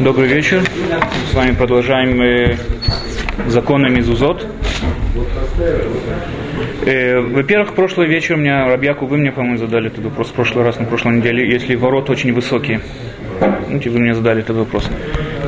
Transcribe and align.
Добрый 0.00 0.28
вечер. 0.28 0.62
С 1.30 1.34
вами 1.34 1.54
продолжаем 1.54 2.20
э, 2.20 2.56
законы 3.46 3.88
Мизузот. 3.88 4.46
Э, 6.84 7.20
во-первых, 7.20 7.74
прошлый 7.74 8.06
вечер 8.06 8.34
у 8.34 8.38
меня, 8.38 8.66
Рабьяку, 8.66 9.06
вы 9.06 9.16
мне, 9.16 9.32
по-моему, 9.32 9.56
задали 9.56 9.86
этот 9.86 10.04
вопрос 10.04 10.28
в 10.28 10.32
прошлый 10.34 10.64
раз, 10.64 10.78
на 10.78 10.84
прошлой 10.84 11.16
неделе, 11.16 11.50
если 11.50 11.76
ворот 11.76 12.10
очень 12.10 12.34
высокие. 12.34 12.82
Помните, 13.40 13.88
вы 13.88 14.00
мне 14.00 14.14
задали 14.14 14.40
этот 14.42 14.56
вопрос. 14.56 14.90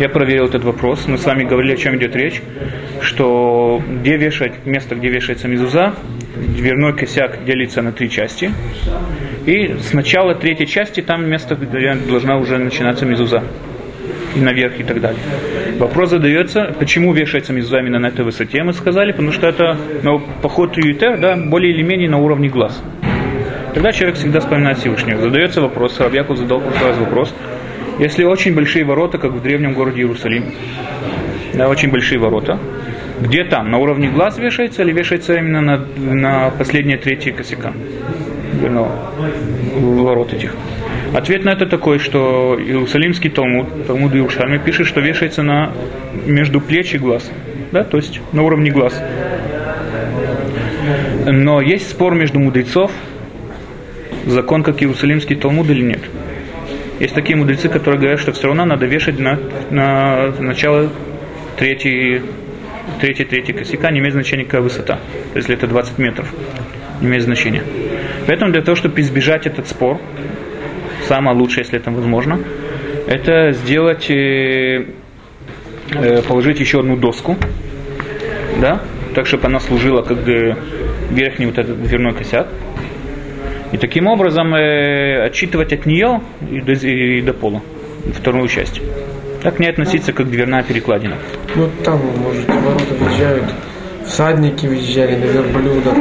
Я 0.00 0.08
проверил 0.08 0.46
этот 0.46 0.64
вопрос. 0.64 1.06
Мы 1.06 1.18
с 1.18 1.26
вами 1.26 1.44
говорили, 1.44 1.74
о 1.74 1.76
чем 1.76 1.96
идет 1.96 2.16
речь. 2.16 2.40
Что 3.02 3.82
где 3.86 4.16
вешать, 4.16 4.64
место, 4.64 4.94
где 4.94 5.08
вешается 5.08 5.46
мизуза, 5.46 5.94
дверной 6.36 6.96
косяк 6.96 7.44
делится 7.44 7.82
на 7.82 7.92
три 7.92 8.08
части. 8.08 8.50
И 9.44 9.76
с 9.78 9.92
начала 9.92 10.34
третьей 10.34 10.66
части 10.66 11.02
там 11.02 11.28
место, 11.28 11.54
где 11.54 11.94
должна 11.94 12.38
уже 12.38 12.56
начинаться 12.56 13.04
мизуза. 13.04 13.42
И 14.36 14.40
наверх 14.40 14.78
и 14.78 14.82
так 14.82 15.00
далее. 15.00 15.20
Вопрос 15.78 16.10
задается, 16.10 16.74
почему 16.78 17.12
вешается 17.12 17.52
именно 17.52 17.98
на 17.98 18.06
этой 18.06 18.24
высоте, 18.24 18.62
мы 18.62 18.72
сказали, 18.72 19.12
потому 19.12 19.32
что 19.32 19.46
это 19.46 19.76
ну, 20.02 20.20
поход 20.42 20.76
Ютер, 20.76 21.18
да, 21.18 21.36
более 21.36 21.72
или 21.72 21.82
менее 21.82 22.10
на 22.10 22.18
уровне 22.18 22.48
глаз. 22.48 22.82
Тогда 23.74 23.92
человек 23.92 24.16
всегда 24.16 24.40
вспоминает 24.40 24.78
Всевышнего. 24.78 25.20
Задается 25.20 25.60
вопрос, 25.60 25.98
Рабьяков 26.00 26.38
задал 26.38 26.60
прошлый 26.60 26.90
раз 26.90 26.98
вопрос, 26.98 27.34
если 27.98 28.24
очень 28.24 28.54
большие 28.54 28.84
ворота, 28.84 29.18
как 29.18 29.32
в 29.32 29.42
древнем 29.42 29.74
городе 29.74 30.02
Иерусалим, 30.02 30.44
да, 31.54 31.68
очень 31.68 31.90
большие 31.90 32.18
ворота, 32.18 32.58
где 33.20 33.44
там, 33.44 33.70
на 33.70 33.78
уровне 33.78 34.08
глаз 34.08 34.38
вешается 34.38 34.82
или 34.82 34.92
вешается 34.92 35.36
именно 35.36 35.60
на, 35.60 35.86
на 35.96 36.50
последние 36.50 36.98
третьи 36.98 37.30
косяка? 37.30 37.72
ну, 38.62 38.88
ворот 40.04 40.32
этих. 40.32 40.54
Ответ 41.14 41.44
на 41.44 41.50
это 41.50 41.66
такой, 41.66 41.98
что 41.98 42.58
Иерусалимский 42.58 43.30
Талмуд, 43.30 43.86
Талмуд 43.86 44.14
Иерушальми 44.14 44.58
пишет, 44.58 44.86
что 44.86 45.00
вешается 45.00 45.42
на 45.42 45.72
между 46.26 46.60
плеч 46.60 46.94
и 46.94 46.98
глаз. 46.98 47.30
Да, 47.72 47.84
то 47.84 47.96
есть 47.96 48.20
на 48.32 48.42
уровне 48.42 48.70
глаз. 48.70 49.00
Но 51.26 51.60
есть 51.60 51.90
спор 51.90 52.14
между 52.14 52.38
мудрецов, 52.38 52.90
закон 54.26 54.62
как 54.62 54.82
Иерусалимский 54.82 55.36
Талмуд 55.36 55.68
или 55.70 55.82
нет. 55.82 56.00
Есть 57.00 57.14
такие 57.14 57.36
мудрецы, 57.36 57.68
которые 57.68 58.00
говорят, 58.00 58.20
что 58.20 58.32
все 58.32 58.48
равно 58.48 58.64
надо 58.64 58.86
вешать 58.86 59.18
на, 59.18 59.38
на 59.70 60.32
начало 60.40 60.90
третьей, 61.56 62.22
третьей, 63.00 63.24
третьей 63.24 63.54
косяка, 63.54 63.90
не 63.90 64.00
имеет 64.00 64.14
значения 64.14 64.44
какая 64.44 64.62
высота. 64.62 64.98
Если 65.34 65.54
это 65.54 65.66
20 65.66 65.98
метров, 65.98 66.32
не 67.00 67.06
имеет 67.06 67.22
значения. 67.22 67.62
Поэтому 68.26 68.52
для 68.52 68.62
того, 68.62 68.74
чтобы 68.74 69.00
избежать 69.00 69.46
этот 69.46 69.68
спор, 69.68 70.00
самое 71.08 71.36
лучшее, 71.36 71.64
если 71.64 71.78
это 71.78 71.90
возможно, 71.90 72.38
это 73.06 73.52
сделать, 73.52 74.10
э, 74.10 74.84
э, 75.94 76.22
положить 76.22 76.60
еще 76.60 76.80
одну 76.80 76.96
доску, 76.96 77.36
да, 78.60 78.82
так, 79.14 79.26
чтобы 79.26 79.46
она 79.46 79.58
служила 79.58 80.02
как 80.02 80.18
верхний 81.10 81.46
вот 81.46 81.58
этот 81.58 81.82
дверной 81.82 82.14
косяк. 82.14 82.48
И 83.72 83.76
таким 83.78 84.06
образом 84.06 84.54
э, 84.54 85.22
отчитывать 85.24 85.72
от 85.72 85.86
нее 85.86 86.20
и 86.50 86.60
до, 86.60 86.72
и 86.72 87.20
до 87.22 87.32
пола 87.32 87.62
вторую 88.14 88.48
часть. 88.48 88.80
Так 89.42 89.58
не 89.58 89.68
относиться 89.68 90.12
как 90.12 90.30
дверная 90.30 90.62
перекладина. 90.62 91.16
Ну 91.54 91.68
там, 91.84 92.00
может, 92.22 92.48
ворота 92.48 92.94
въезжают 92.98 93.44
всадники 94.08 94.66
въезжали 94.66 95.16
на 95.16 95.24
верблюдах. 95.24 95.94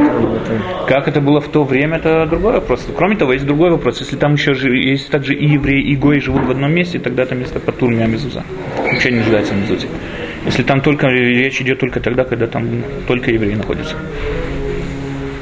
Как 0.88 1.08
это 1.08 1.22
было 1.22 1.42
в 1.42 1.50
то 1.50 1.64
время, 1.64 1.98
это 1.98 2.26
другой 2.26 2.54
вопрос. 2.54 2.88
Кроме 2.96 3.16
того, 3.16 3.34
есть 3.34 3.46
другой 3.46 3.70
вопрос. 3.70 4.00
Если 4.00 4.16
там 4.16 4.34
еще 4.34 4.54
есть 4.54 5.10
также 5.10 5.36
и 5.36 5.48
евреи, 5.48 5.82
и 5.82 5.96
гои 5.96 6.20
живут 6.20 6.46
в 6.46 6.52
одном 6.52 6.72
месте, 6.74 7.00
тогда 7.00 7.24
это 7.24 7.36
место 7.36 7.60
по 7.60 7.72
турме 7.72 8.06
Амизуза. 8.06 8.44
Вообще 8.78 9.12
не 9.12 9.18
нуждается 9.18 9.54
в 9.54 9.58
Мизузе. 9.58 9.88
Если 10.46 10.64
там 10.64 10.82
только 10.82 11.08
речь 11.08 11.62
идет 11.62 11.80
только 11.80 12.00
тогда, 12.00 12.24
когда 12.24 12.48
там 12.48 12.84
только 13.08 13.32
евреи 13.32 13.56
находятся. 13.56 13.96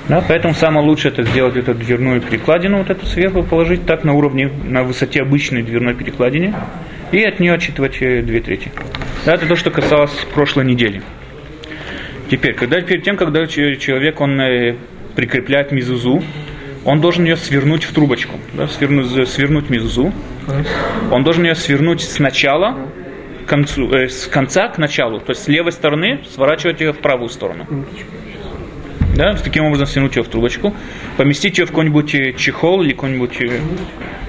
Да, 0.08 0.24
поэтому 0.28 0.54
самое 0.54 0.86
лучшее 0.86 1.12
это 1.12 1.24
сделать 1.24 1.56
эту 1.58 1.74
дверную 1.74 2.22
перекладину, 2.22 2.78
вот 2.78 2.90
эту 2.92 3.06
сверху 3.08 3.42
положить 3.42 3.86
так 3.88 4.04
на 4.04 4.14
уровне, 4.14 4.52
на 4.64 4.84
высоте 4.84 5.22
обычной 5.22 5.64
дверной 5.64 5.96
перекладины 5.96 6.54
и 7.12 7.24
от 7.24 7.40
нее 7.40 7.54
отчитывать 7.54 7.98
э, 8.02 8.22
две 8.22 8.40
трети. 8.40 8.72
Да, 9.26 9.34
это 9.34 9.48
то, 9.48 9.56
что 9.56 9.72
касалось 9.72 10.12
прошлой 10.34 10.66
недели. 10.66 11.02
Теперь, 12.30 12.54
когда 12.54 12.82
перед 12.82 13.04
тем, 13.04 13.18
когда 13.18 13.46
человек 13.46 14.20
он 14.20 14.40
э, 14.42 14.76
прикрепляет 15.16 15.72
мизузу, 15.72 16.24
он 16.84 17.02
должен 17.02 17.26
ее 17.26 17.36
свернуть 17.36 17.84
в 17.84 17.94
трубочку, 17.94 18.40
да, 18.54 18.68
свернуть, 18.68 19.28
свернуть 19.28 19.70
мизузу. 19.70 20.12
Он 21.12 21.24
должен 21.24 21.44
ее 21.44 21.56
свернуть 21.56 22.02
сначала 22.02 22.78
к 23.46 23.50
концу, 23.50 23.92
э, 23.92 24.08
с 24.08 24.28
конца 24.28 24.68
к 24.70 24.78
началу, 24.78 25.20
то 25.20 25.32
есть 25.32 25.44
с 25.44 25.48
левой 25.48 25.72
стороны 25.72 26.22
сворачивать 26.32 26.82
ее 26.82 26.94
в 26.94 27.00
правую 27.00 27.30
сторону. 27.30 27.66
Да, 29.16 29.34
таким 29.36 29.66
образом 29.66 29.88
свернуть 29.88 30.16
ее 30.18 30.24
в 30.24 30.28
трубочку, 30.28 30.74
поместить 31.16 31.58
ее 31.58 31.66
в 31.66 31.70
какой-нибудь 31.70 32.14
э, 32.16 32.34
чехол 32.34 32.82
или 32.82 32.92
какую-нибудь 32.92 33.42
э, 33.42 33.60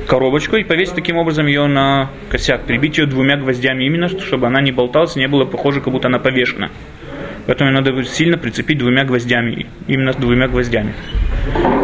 коробочку 0.07 0.57
и 0.57 0.65
повесить 0.65 0.95
таким 0.95 1.17
образом 1.17 1.47
ее 1.47 1.67
на 1.67 2.11
косяк, 2.29 2.65
прибить 2.67 2.99
ее 2.99 3.07
двумя 3.07 3.37
гвоздями 3.37 3.85
именно, 3.85 4.09
чтобы 4.09 4.47
она 4.47 4.61
не 4.61 4.71
болталась, 4.73 5.17
не 5.17 5.29
было 5.29 5.45
похоже, 5.45 5.81
как 5.81 5.93
будто 5.93 6.09
она 6.09 6.19
повешена. 6.19 6.71
Поэтому 7.47 7.71
надо 7.71 8.03
сильно 8.05 8.37
прицепить 8.39 8.79
двумя 8.79 9.05
гвоздями, 9.05 9.67
именно 9.87 10.13
двумя 10.13 10.49
гвоздями. 10.49 10.95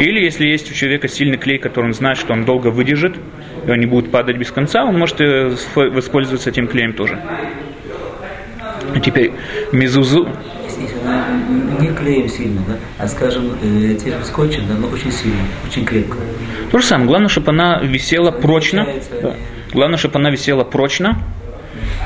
Или 0.01 0.25
если 0.25 0.47
есть 0.47 0.71
у 0.71 0.75
человека 0.75 1.07
сильный 1.07 1.39
клей, 1.39 1.59
который 1.59 1.87
он 1.87 1.93
знает, 1.93 2.19
что 2.19 2.33
он 2.33 2.45
долго 2.45 2.69
выдержит, 2.69 3.17
и 3.67 3.71
он 3.71 3.79
не 3.79 3.87
будет 3.87 4.11
падать 4.11 4.37
без 4.37 4.51
конца, 4.51 4.85
он 4.85 4.99
может 4.99 5.21
э, 5.21 5.55
воспользоваться 5.77 6.51
этим 6.51 6.67
клеем 6.67 6.95
тоже. 6.95 7.21
А 8.95 9.01
теперь 9.01 9.33
мезузу. 9.73 10.29
Не 11.81 11.89
клеем 11.89 12.29
сильно, 12.29 12.61
да, 12.67 12.77
а 12.99 13.07
скажем, 13.07 13.53
э, 13.63 13.95
тем 13.95 14.23
скотчем, 14.25 14.67
да, 14.69 14.75
но 14.75 14.89
очень 14.89 15.13
сильно, 15.13 15.39
очень 15.69 15.85
крепко. 15.85 16.19
То 16.71 16.79
же 16.79 16.85
самое. 16.85 17.07
Главное, 17.09 17.29
чтобы 17.29 17.51
она 17.51 17.81
висела 17.83 18.31
прочно. 18.33 18.87
Да. 19.23 19.37
Главное, 19.73 19.99
чтобы 19.99 20.19
она 20.19 20.31
висела 20.31 20.65
прочно. 20.65 21.19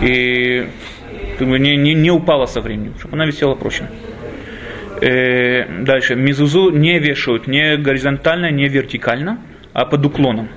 И 0.03 0.67
не, 1.41 1.77
не, 1.77 1.95
не 1.95 2.11
упала 2.11 2.47
со 2.47 2.61
временем, 2.61 2.95
чтобы 2.99 3.15
она 3.15 3.27
висела 3.27 3.55
прочно. 3.55 3.91
Э, 5.01 5.83
дальше. 5.83 6.15
Мизузу 6.15 6.71
не 6.71 6.99
вешают 6.99 7.47
не 7.47 7.77
горизонтально, 7.77 8.51
не 8.51 8.69
вертикально, 8.69 9.39
а 9.73 9.85
под 9.85 10.07
уклоном. 10.07 10.49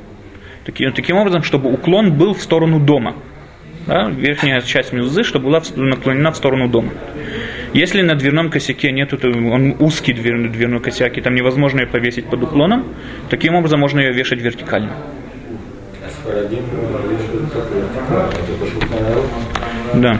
Таким, 0.65 0.93
таким 0.93 1.17
образом, 1.17 1.43
чтобы 1.43 1.71
уклон 1.71 2.13
был 2.13 2.33
в 2.33 2.41
сторону 2.41 2.79
дома. 2.79 3.15
Да, 3.87 4.07
верхняя 4.07 4.61
часть 4.61 4.93
мизузы, 4.93 5.23
чтобы 5.23 5.45
была 5.45 5.61
наклонена 5.75 6.31
в 6.31 6.35
сторону 6.35 6.67
дома. 6.67 6.91
Если 7.73 8.01
на 8.01 8.15
дверном 8.15 8.49
косяке 8.49 8.91
нет, 8.91 9.13
он 9.23 9.75
узкий 9.79 10.13
дверной, 10.13 10.49
дверной 10.49 10.79
косяк, 10.79 11.17
и 11.17 11.21
там 11.21 11.35
невозможно 11.35 11.81
ее 11.81 11.87
повесить 11.87 12.25
под 12.25 12.43
уклоном, 12.43 12.93
таким 13.29 13.55
образом 13.55 13.79
можно 13.79 13.99
ее 13.99 14.11
вешать 14.11 14.41
вертикально. 14.41 14.95
Да. 19.95 20.19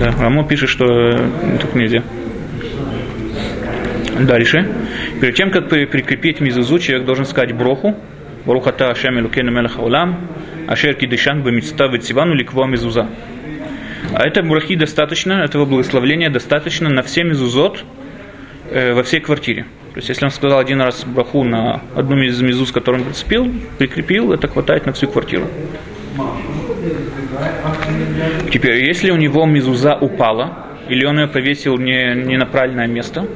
Да, 0.00 0.14
Рамо 0.18 0.44
пишет, 0.44 0.70
что 0.70 1.14
так 1.60 1.74
нельзя. 1.74 2.02
Дальше. 4.18 4.66
Перед 5.20 5.34
тем, 5.34 5.50
как 5.50 5.68
прикрепить 5.68 6.40
мизузу, 6.40 6.78
человек 6.78 7.04
должен 7.04 7.26
сказать 7.26 7.52
броху. 7.52 7.94
Барухата 8.46 8.90
Ашем 8.90 9.18
Элукену 9.18 9.50
Мелех 9.50 9.78
Аулам, 9.78 10.26
Ашер 10.66 10.94
Кидышан 10.94 11.42
Бамицта 11.42 11.88
Вецивану 11.88 12.32
Ликва 12.32 12.64
Мизуза. 12.64 13.08
А 14.14 14.26
это 14.26 14.42
брахи 14.42 14.74
достаточно, 14.74 15.34
этого 15.34 15.66
благословления 15.66 16.30
достаточно 16.30 16.88
на 16.88 17.02
все 17.02 17.22
мизузот 17.22 17.84
э, 18.70 18.94
во 18.94 19.02
всей 19.02 19.20
квартире. 19.20 19.66
То 19.92 19.98
есть, 19.98 20.08
если 20.08 20.24
он 20.24 20.30
сказал 20.30 20.60
один 20.60 20.80
раз 20.80 21.04
браху 21.04 21.44
на 21.44 21.82
одну 21.94 22.22
из 22.22 22.40
мизуз, 22.40 22.72
которую 22.72 23.02
он 23.02 23.08
прицепил, 23.08 23.52
прикрепил, 23.76 24.32
это 24.32 24.48
хватает 24.48 24.86
на 24.86 24.94
всю 24.94 25.08
квартиру. 25.08 25.46
Теперь, 28.50 28.84
если 28.84 29.10
у 29.10 29.16
него 29.16 29.46
мизуза 29.46 29.94
упала, 29.94 30.66
или 30.88 31.04
он 31.04 31.18
ее 31.20 31.28
повесил 31.28 31.76
не, 31.78 32.14
не 32.14 32.36
на 32.36 32.46
правильное 32.46 32.86
место, 32.86 33.26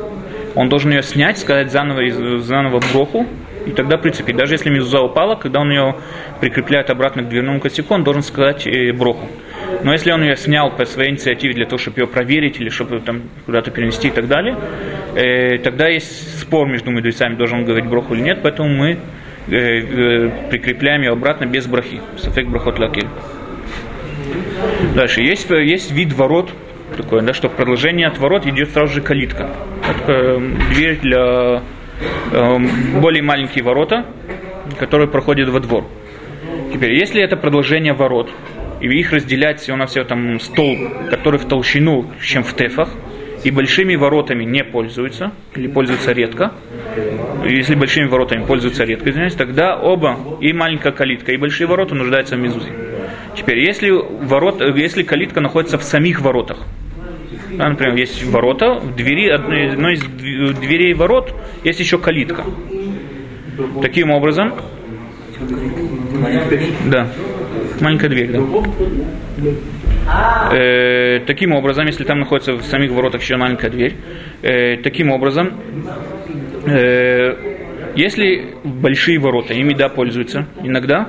он 0.54 0.68
должен 0.68 0.90
ее 0.92 1.02
снять, 1.02 1.38
сказать 1.38 1.72
заново, 1.72 2.40
заново 2.40 2.80
броху, 2.92 3.26
и 3.66 3.70
тогда 3.70 3.96
прицепить. 3.96 4.36
Даже 4.36 4.54
если 4.54 4.70
мизуза 4.70 5.00
упала, 5.00 5.36
когда 5.36 5.60
он 5.60 5.70
ее 5.70 5.96
прикрепляет 6.40 6.90
обратно 6.90 7.22
к 7.22 7.28
дверному 7.28 7.60
косяку, 7.60 7.94
он 7.94 8.04
должен 8.04 8.22
сказать 8.22 8.66
э, 8.66 8.92
броху. 8.92 9.26
Но 9.82 9.92
если 9.92 10.12
он 10.12 10.22
ее 10.22 10.36
снял 10.36 10.70
по 10.70 10.84
своей 10.84 11.10
инициативе 11.10 11.54
для 11.54 11.64
того, 11.64 11.78
чтобы 11.78 12.00
ее 12.00 12.06
проверить 12.06 12.60
или 12.60 12.68
чтобы 12.68 13.00
там 13.00 13.22
куда-то 13.46 13.70
перенести 13.70 14.08
и 14.08 14.10
так 14.10 14.28
далее, 14.28 14.56
э, 15.14 15.58
тогда 15.58 15.88
есть 15.88 16.40
спор 16.40 16.68
между 16.68 16.90
мудрецами, 16.90 17.36
должен 17.36 17.60
он 17.60 17.64
говорить 17.64 17.86
броху 17.86 18.14
или 18.14 18.22
нет, 18.22 18.40
поэтому 18.42 18.68
мы 18.68 18.92
э, 18.92 18.98
э, 19.48 20.30
прикрепляем 20.50 21.02
ее 21.02 21.12
обратно 21.12 21.46
без 21.46 21.66
брахи. 21.66 22.00
Сафек 22.18 22.48
брахот 22.48 22.78
лакель. 22.78 23.08
Дальше. 24.94 25.22
Есть, 25.22 25.50
есть 25.50 25.90
вид 25.90 26.12
ворот, 26.12 26.50
такое, 26.96 27.22
да, 27.22 27.34
что 27.34 27.48
продолжение 27.48 28.06
от 28.06 28.18
ворот 28.18 28.46
идет 28.46 28.70
сразу 28.70 28.94
же 28.94 29.00
калитка. 29.00 29.50
Это 29.82 30.12
э, 30.12 30.38
дверь 30.72 31.00
для 31.00 31.62
э, 32.30 32.58
более 33.00 33.22
маленькие 33.22 33.64
ворота, 33.64 34.06
которые 34.78 35.08
проходят 35.08 35.48
во 35.48 35.58
двор. 35.58 35.84
Теперь, 36.72 36.94
если 36.94 37.20
это 37.20 37.36
продолжение 37.36 37.92
ворот, 37.92 38.30
и 38.80 38.86
их 38.86 39.12
разделять 39.12 39.60
всего 39.60 39.76
на 39.76 39.86
все 39.86 40.04
там 40.04 40.38
стол, 40.38 40.76
который 41.10 41.40
в 41.40 41.46
толщину, 41.46 42.10
чем 42.22 42.44
в 42.44 42.54
тефах, 42.54 42.90
и 43.42 43.50
большими 43.50 43.96
воротами 43.96 44.44
не 44.44 44.62
пользуются, 44.62 45.32
или 45.56 45.66
пользуются 45.66 46.12
редко, 46.12 46.52
если 47.44 47.74
большими 47.74 48.06
воротами 48.06 48.44
пользуются 48.44 48.84
редко, 48.84 49.10
извиняюсь, 49.10 49.34
тогда 49.34 49.76
оба, 49.76 50.18
и 50.40 50.52
маленькая 50.52 50.92
калитка, 50.92 51.32
и 51.32 51.36
большие 51.36 51.66
ворота 51.66 51.94
нуждаются 51.94 52.36
в 52.36 52.38
мезузе. 52.38 52.70
Теперь, 53.36 53.58
если, 53.58 53.90
ворот, 53.90 54.60
если 54.60 55.02
калитка 55.02 55.40
находится 55.40 55.78
в 55.78 55.82
самих 55.82 56.20
воротах, 56.20 56.58
да, 57.50 57.68
например, 57.68 57.96
есть 57.96 58.24
ворота, 58.24 58.74
в 58.74 58.94
двери, 58.96 59.28
одной, 59.28 59.70
одной 59.70 59.94
из 59.94 60.02
дверей 60.02 60.94
ворот 60.94 61.34
есть 61.62 61.80
еще 61.80 61.98
калитка. 61.98 62.44
Таким 63.82 64.10
образом, 64.10 64.54
да, 66.86 67.08
маленькая 67.80 68.08
дверь, 68.08 68.32
да. 68.32 68.40
Э, 70.52 71.20
таким 71.26 71.52
образом, 71.52 71.86
если 71.86 72.04
там 72.04 72.20
находится 72.20 72.54
в 72.54 72.62
самих 72.62 72.90
воротах 72.90 73.22
еще 73.22 73.36
маленькая 73.36 73.70
дверь, 73.70 73.94
э, 74.42 74.76
таким 74.78 75.10
образом, 75.10 75.52
э, 76.66 77.34
если 77.96 78.54
большие 78.64 79.18
ворота 79.18 79.54
ими 79.54 79.72
да 79.72 79.88
пользуются 79.88 80.46
иногда, 80.62 81.08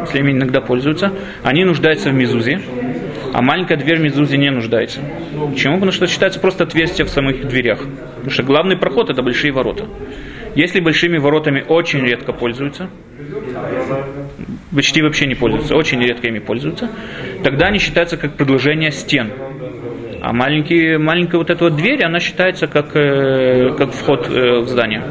если 0.00 0.20
иногда 0.20 0.60
пользуются, 0.60 1.12
они 1.42 1.64
нуждаются 1.64 2.10
в 2.10 2.14
мезузе, 2.14 2.60
а 3.32 3.40
маленькая 3.40 3.76
дверь 3.76 3.98
в 3.98 4.02
мезузе 4.02 4.36
не 4.36 4.50
нуждается. 4.50 5.00
Почему? 5.50 5.74
Потому 5.74 5.92
что 5.92 6.06
считается 6.06 6.38
просто 6.40 6.64
отверстие 6.64 7.06
в 7.06 7.10
самых 7.10 7.46
дверях. 7.46 7.80
Потому 8.16 8.30
что 8.30 8.42
главный 8.42 8.76
проход 8.76 9.10
это 9.10 9.22
большие 9.22 9.52
ворота. 9.52 9.86
Если 10.54 10.80
большими 10.80 11.16
воротами 11.16 11.64
очень 11.66 12.00
редко 12.00 12.32
пользуются, 12.32 12.90
почти 14.74 15.00
вообще 15.02 15.26
не 15.26 15.34
пользуются, 15.34 15.74
очень 15.76 16.00
редко 16.02 16.28
ими 16.28 16.40
пользуются, 16.40 16.90
тогда 17.42 17.68
они 17.68 17.78
считаются 17.78 18.18
как 18.18 18.36
продолжение 18.36 18.90
стен. 18.90 19.30
А 20.20 20.32
маленький, 20.32 20.98
маленькая 20.98 21.38
вот 21.38 21.50
эта 21.50 21.64
вот 21.64 21.76
дверь, 21.76 22.04
она 22.04 22.20
считается 22.20 22.66
как, 22.66 22.94
э, 22.94 23.74
как 23.76 23.92
вход 23.92 24.28
э, 24.28 24.60
в 24.60 24.68
здание. 24.68 25.02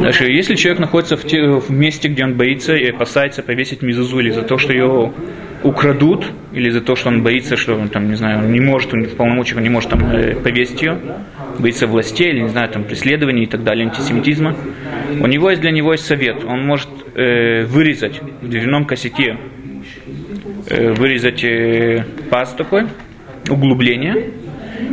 Дальше, 0.00 0.30
если 0.30 0.56
человек 0.56 0.80
находится 0.80 1.16
в, 1.16 1.24
те, 1.24 1.42
в 1.42 1.70
месте, 1.70 2.08
где 2.08 2.24
он 2.24 2.34
боится 2.34 2.74
и 2.74 2.90
опасается 2.90 3.42
повесить 3.42 3.82
мизузу 3.82 4.18
или 4.20 4.30
за 4.30 4.42
то, 4.42 4.58
что 4.58 4.72
его 4.72 5.14
украдут, 5.62 6.26
или 6.52 6.68
за 6.68 6.80
то, 6.80 6.96
что 6.96 7.08
он 7.08 7.22
боится, 7.22 7.56
что 7.56 7.74
он 7.74 7.88
там, 7.88 8.08
не 8.08 8.14
знаю, 8.14 8.40
он 8.40 8.52
не 8.52 8.60
может, 8.60 8.92
он 8.92 9.04
в 9.04 9.16
полномочиях 9.16 9.60
не 9.60 9.70
может 9.70 9.90
там 9.90 10.04
э, 10.10 10.36
повесить 10.36 10.82
ее, 10.82 10.98
боится 11.58 11.86
властей, 11.86 12.30
или, 12.30 12.40
не 12.40 12.48
знаю, 12.48 12.68
там, 12.68 12.84
преследований 12.84 13.44
и 13.44 13.46
так 13.46 13.64
далее, 13.64 13.86
антисемитизма, 13.86 14.54
у 15.20 15.26
него 15.26 15.50
есть 15.50 15.62
для 15.62 15.70
него 15.70 15.92
есть 15.92 16.04
совет. 16.04 16.44
Он 16.44 16.64
может 16.64 16.88
э, 17.14 17.64
вырезать 17.64 18.20
в 18.42 18.48
дверном 18.48 18.84
косяке, 18.84 19.38
э, 20.68 20.92
вырезать 20.92 21.42
э, 21.42 22.04
паз 22.30 22.52
такой, 22.52 22.86
углубление, 23.48 24.30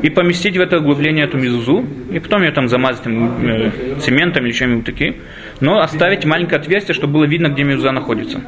и 0.01 0.09
поместить 0.09 0.57
в 0.57 0.61
это 0.61 0.79
углубление 0.79 1.25
эту 1.25 1.37
мизузу, 1.37 1.85
и 2.11 2.19
потом 2.19 2.43
ее 2.43 2.51
там 2.51 2.67
замазать 2.67 3.03
там, 3.03 3.47
э, 3.47 3.71
цементом 3.99 4.45
или 4.45 4.51
чем-нибудь 4.51 4.85
таким, 4.85 5.15
но 5.59 5.81
оставить 5.81 6.25
маленькое 6.25 6.59
отверстие, 6.59 6.95
чтобы 6.95 7.13
было 7.13 7.25
видно, 7.25 7.47
где 7.47 7.63
мизуза 7.63 7.91
находится. 7.91 8.41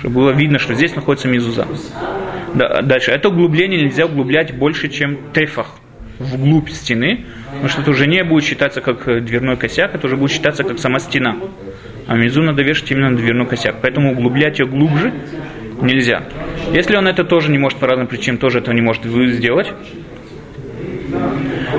Чтобы 0.00 0.14
было 0.14 0.30
видно, 0.30 0.58
что 0.58 0.74
здесь 0.74 0.94
находится 0.94 1.28
мизуза. 1.28 1.66
Да, 2.54 2.82
дальше. 2.82 3.10
Это 3.10 3.28
углубление 3.28 3.82
нельзя 3.82 4.06
углублять 4.06 4.56
больше, 4.56 4.88
чем 4.88 5.18
тефах 5.32 5.74
вглубь 6.18 6.68
стены, 6.70 7.24
потому 7.50 7.68
что 7.68 7.82
это 7.82 7.90
уже 7.90 8.06
не 8.06 8.24
будет 8.24 8.44
считаться 8.44 8.80
как 8.80 9.06
э, 9.06 9.20
дверной 9.20 9.56
косяк, 9.56 9.94
это 9.94 10.06
уже 10.06 10.16
будет 10.16 10.32
считаться 10.32 10.64
как 10.64 10.78
сама 10.78 10.98
стена. 10.98 11.36
А 12.06 12.16
мизу 12.16 12.42
надо 12.42 12.62
вешать 12.62 12.90
именно 12.90 13.10
на 13.10 13.16
дверной 13.16 13.46
косяк. 13.46 13.76
Поэтому 13.82 14.12
углублять 14.12 14.58
ее 14.58 14.66
глубже 14.66 15.12
нельзя. 15.80 16.24
Если 16.72 16.96
он 16.96 17.06
это 17.06 17.24
тоже 17.24 17.50
не 17.50 17.58
может 17.58 17.78
по 17.78 17.86
разным 17.86 18.06
причинам, 18.06 18.38
тоже 18.38 18.58
этого 18.58 18.74
не 18.74 18.80
может 18.80 19.04
сделать, 19.04 19.72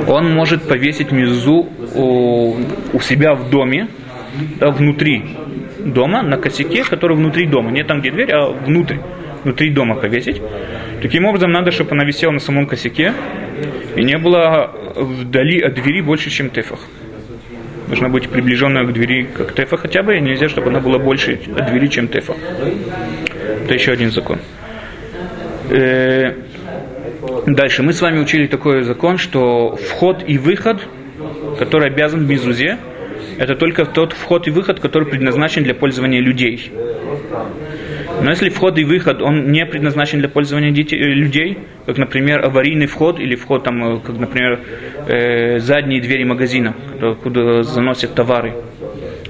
он 0.08 0.32
может 0.34 0.68
повесить 0.68 1.12
мизу 1.12 1.68
у, 1.96 2.56
у 2.94 3.00
себя 3.00 3.34
в 3.34 3.50
доме, 3.50 3.88
да, 4.60 4.72
внутри 4.72 5.24
дома, 5.80 6.22
на 6.22 6.38
косяке, 6.38 6.84
который 6.84 7.18
внутри 7.18 7.48
дома. 7.48 7.72
Не 7.72 7.84
там, 7.84 8.00
где 8.02 8.12
дверь, 8.12 8.32
а 8.32 8.50
внутрь, 8.50 8.98
внутри 9.44 9.72
дома 9.72 9.96
повесить. 9.96 10.42
Таким 11.02 11.26
образом, 11.26 11.52
надо, 11.52 11.72
чтобы 11.72 11.92
она 11.92 12.04
висела 12.04 12.32
на 12.32 12.40
самом 12.40 12.68
косяке 12.68 13.14
и 13.96 14.04
не 14.04 14.18
было 14.18 14.72
вдали 14.96 15.62
от 15.62 15.74
двери 15.76 16.02
больше, 16.02 16.30
чем 16.30 16.50
тефах. 16.50 16.80
Должна 17.88 18.10
быть 18.10 18.30
приближенная 18.30 18.84
к 18.84 18.94
двери, 18.94 19.24
как 19.24 19.54
тефа 19.54 19.78
хотя 19.78 20.04
бы, 20.04 20.18
и 20.18 20.22
нельзя, 20.22 20.48
чтобы 20.48 20.70
она 20.70 20.80
была 20.80 21.00
больше 21.00 21.40
от 21.56 21.72
двери, 21.72 21.88
чем 21.88 22.08
тефа. 22.08 22.36
Это 23.64 23.74
еще 23.74 23.92
один 23.92 24.12
закон. 24.12 24.40
Э, 25.72 26.34
дальше. 27.46 27.84
Мы 27.84 27.94
с 27.94 28.02
вами 28.02 28.20
учили 28.20 28.48
такой 28.48 28.84
закон, 28.84 29.18
что 29.18 29.76
вход 29.76 30.24
и 30.28 30.38
выход, 30.38 30.88
который 31.58 31.88
обязан 31.88 32.26
в 32.26 32.30
Мизузе, 32.30 32.78
это 33.38 33.56
только 33.56 33.86
тот 33.86 34.14
вход 34.14 34.48
и 34.48 34.52
выход, 34.52 34.80
который 34.80 35.08
предназначен 35.08 35.64
для 35.64 35.74
пользования 35.74 36.20
людей. 36.20 36.72
Но 38.22 38.30
если 38.32 38.50
вход 38.50 38.78
и 38.78 38.84
выход, 38.84 39.22
он 39.22 39.52
не 39.52 39.66
предназначен 39.66 40.20
для 40.20 40.28
пользования 40.28 40.72
детей, 40.72 41.00
э, 41.00 41.06
людей, 41.06 41.58
как, 41.86 41.98
например, 41.98 42.46
аварийный 42.46 42.86
вход 42.86 43.20
или 43.20 43.36
вход, 43.36 43.64
там, 43.64 43.96
э, 43.96 44.00
как, 44.00 44.18
например, 44.20 44.60
э, 45.08 45.60
задние 45.60 46.02
двери 46.02 46.26
магазина, 46.26 46.76
куда 47.24 47.64
заносят 47.64 48.16
товары. 48.16 48.54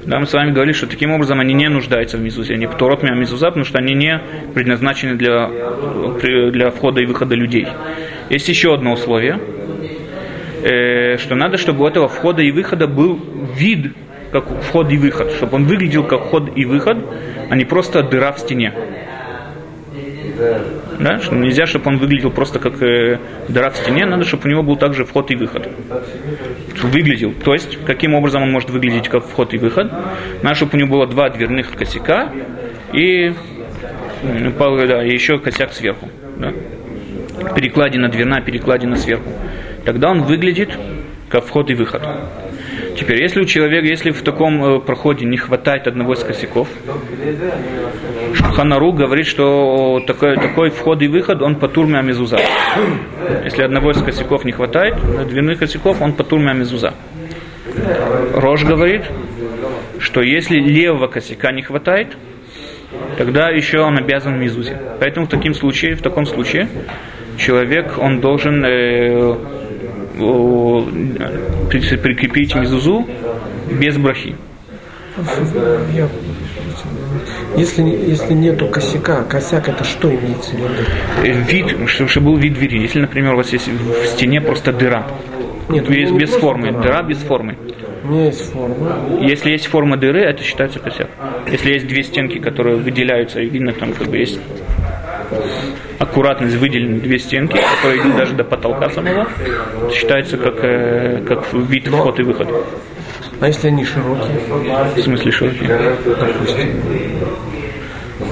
Да, 0.05 0.19
мы 0.19 0.25
с 0.25 0.33
вами 0.33 0.51
говорили, 0.51 0.73
что 0.73 0.87
таким 0.87 1.11
образом 1.11 1.39
они 1.39 1.53
не 1.53 1.69
нуждаются 1.69 2.17
в 2.17 2.21
мизузе, 2.21 2.53
они 2.53 2.67
птурот 2.67 3.03
мизуза, 3.03 3.47
потому 3.47 3.65
что 3.65 3.77
они 3.79 3.93
не 3.93 4.21
предназначены 4.53 5.15
для, 5.15 5.49
для 6.51 6.71
входа 6.71 7.01
и 7.01 7.05
выхода 7.05 7.35
людей. 7.35 7.67
Есть 8.29 8.47
еще 8.47 8.73
одно 8.73 8.93
условие, 8.93 9.39
э, 10.63 11.17
что 11.17 11.35
надо, 11.35 11.57
чтобы 11.57 11.83
у 11.83 11.87
этого 11.87 12.07
входа 12.07 12.41
и 12.41 12.51
выхода 12.51 12.87
был 12.87 13.19
вид, 13.55 13.93
как 14.31 14.45
вход 14.63 14.91
и 14.91 14.97
выход, 14.97 15.31
чтобы 15.31 15.55
он 15.55 15.65
выглядел 15.65 16.03
как 16.03 16.25
вход 16.25 16.51
и 16.55 16.65
выход, 16.65 16.97
а 17.49 17.55
не 17.55 17.65
просто 17.65 18.03
дыра 18.03 18.31
в 18.31 18.39
стене. 18.39 18.73
Да? 20.99 21.19
Что 21.19 21.35
нельзя, 21.35 21.65
чтобы 21.65 21.91
он 21.91 21.97
выглядел 21.97 22.29
просто 22.29 22.59
как 22.59 22.81
э, 22.83 23.19
дыра 23.47 23.69
в 23.69 23.77
стене, 23.77 24.05
надо, 24.05 24.25
чтобы 24.25 24.47
у 24.47 24.51
него 24.51 24.63
был 24.63 24.75
также 24.75 25.05
вход 25.05 25.31
и 25.31 25.35
выход. 25.35 25.69
Выглядел. 26.83 27.33
То 27.33 27.53
есть, 27.53 27.77
каким 27.85 28.13
образом 28.13 28.43
он 28.43 28.51
может 28.51 28.69
выглядеть 28.69 29.07
как 29.07 29.25
вход 29.25 29.53
и 29.53 29.57
выход? 29.57 29.91
Надо, 30.43 30.55
чтобы 30.55 30.71
у 30.73 30.77
него 30.77 30.89
было 30.89 31.07
два 31.07 31.29
дверных 31.29 31.73
косяка 31.73 32.33
и, 32.91 33.33
да, 34.23 35.05
и 35.05 35.13
еще 35.13 35.39
косяк 35.39 35.71
сверху. 35.71 36.09
Да? 36.37 36.53
Перекладина 37.55 38.09
дверная, 38.09 38.41
перекладина 38.41 38.97
сверху. 38.97 39.29
Тогда 39.85 40.09
он 40.09 40.23
выглядит 40.23 40.77
как 41.29 41.45
вход 41.45 41.69
и 41.69 41.75
выход. 41.75 42.01
Теперь, 42.99 43.21
если 43.21 43.39
у 43.39 43.45
человека, 43.45 43.87
если 43.87 44.11
в 44.11 44.21
таком 44.23 44.61
э, 44.61 44.79
проходе 44.81 45.25
не 45.25 45.37
хватает 45.37 45.87
одного 45.87 46.15
из 46.15 46.19
косяков, 46.19 46.67
Ханару 48.55 48.91
говорит, 48.91 49.25
что 49.25 50.01
такой, 50.05 50.35
такой 50.35 50.69
вход 50.69 51.01
и 51.01 51.07
выход, 51.07 51.41
он 51.41 51.55
по 51.55 51.69
турме 51.69 51.99
амизуза. 51.99 52.39
Если 53.45 53.63
одного 53.63 53.91
из 53.91 54.03
косяков 54.03 54.43
не 54.43 54.51
хватает, 54.51 54.95
дверных 55.29 55.59
косяков, 55.59 56.01
он 56.01 56.11
по 56.11 56.25
турме 56.25 56.51
амизуза. 56.51 56.93
Рож 58.33 58.65
говорит, 58.65 59.03
что 59.99 60.21
если 60.21 60.59
левого 60.59 61.07
косяка 61.07 61.53
не 61.53 61.61
хватает, 61.61 62.17
тогда 63.17 63.49
еще 63.49 63.79
он 63.79 63.97
обязан 63.97 64.37
мизузе. 64.37 64.77
Поэтому 64.99 65.25
в 65.25 65.29
таком 65.29 65.53
случае, 65.53 65.95
в 65.95 66.01
таком 66.01 66.25
случае 66.25 66.67
человек, 67.37 67.97
он 67.97 68.19
должен 68.19 68.65
э, 68.65 69.37
прикрепить 71.69 72.55
мизузу 72.55 73.07
без 73.71 73.97
брахи. 73.97 74.35
Если, 77.57 77.81
если 77.81 78.33
нету 78.33 78.67
косяка, 78.67 79.23
косяк 79.23 79.67
это 79.67 79.83
что 79.83 80.09
имеется 80.13 80.51
в 80.51 80.55
виду? 80.55 80.69
Э, 81.23 81.31
вид, 81.31 81.89
чтобы 81.89 82.27
был 82.27 82.37
вид 82.37 82.53
двери. 82.53 82.79
Если, 82.79 82.99
например, 82.99 83.33
у 83.33 83.37
вас 83.37 83.51
есть 83.51 83.67
в 83.67 84.05
стене 84.07 84.39
просто 84.39 84.71
дыра. 84.71 85.07
Нет, 85.67 85.89
без, 85.89 86.11
без 86.11 86.29
формы. 86.31 86.71
Дыра. 86.71 86.81
дыра 86.81 87.03
без 87.03 87.17
формы. 87.17 87.57
У 88.03 88.07
меня 88.07 88.25
есть 88.25 88.51
форма. 88.51 88.75
Если 89.21 89.51
есть 89.51 89.67
форма 89.67 89.97
дыры, 89.97 90.21
это 90.21 90.43
считается 90.43 90.79
косяк. 90.79 91.09
Если 91.51 91.73
есть 91.73 91.87
две 91.87 92.03
стенки, 92.03 92.39
которые 92.39 92.77
выделяются, 92.77 93.41
и 93.41 93.49
видно, 93.49 93.73
там 93.73 93.93
как 93.93 94.07
бы 94.07 94.17
есть 94.17 94.39
аккуратно 95.99 96.47
выделены 96.47 96.99
две 96.99 97.19
стенки, 97.19 97.57
которые 97.57 98.01
идут 98.01 98.17
даже 98.17 98.33
до 98.33 98.43
потолка 98.43 98.89
самого, 98.89 99.27
считается 99.93 100.37
как, 100.37 100.63
э, 100.63 101.23
как 101.27 101.53
вид 101.53 101.87
вход 101.87 102.19
и 102.19 102.23
выход. 102.23 102.49
А 103.41 103.47
если 103.47 103.67
они 103.67 103.85
широкие? 103.85 104.39
В 104.95 105.01
смысле 105.01 105.31
широкие? 105.31 105.95
Допустим. 106.05 106.81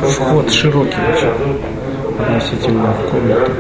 Вход 0.02 0.52
широкий 0.52 0.98
очень 1.12 1.60
относительно 2.20 2.94
комнаты. 3.10 3.52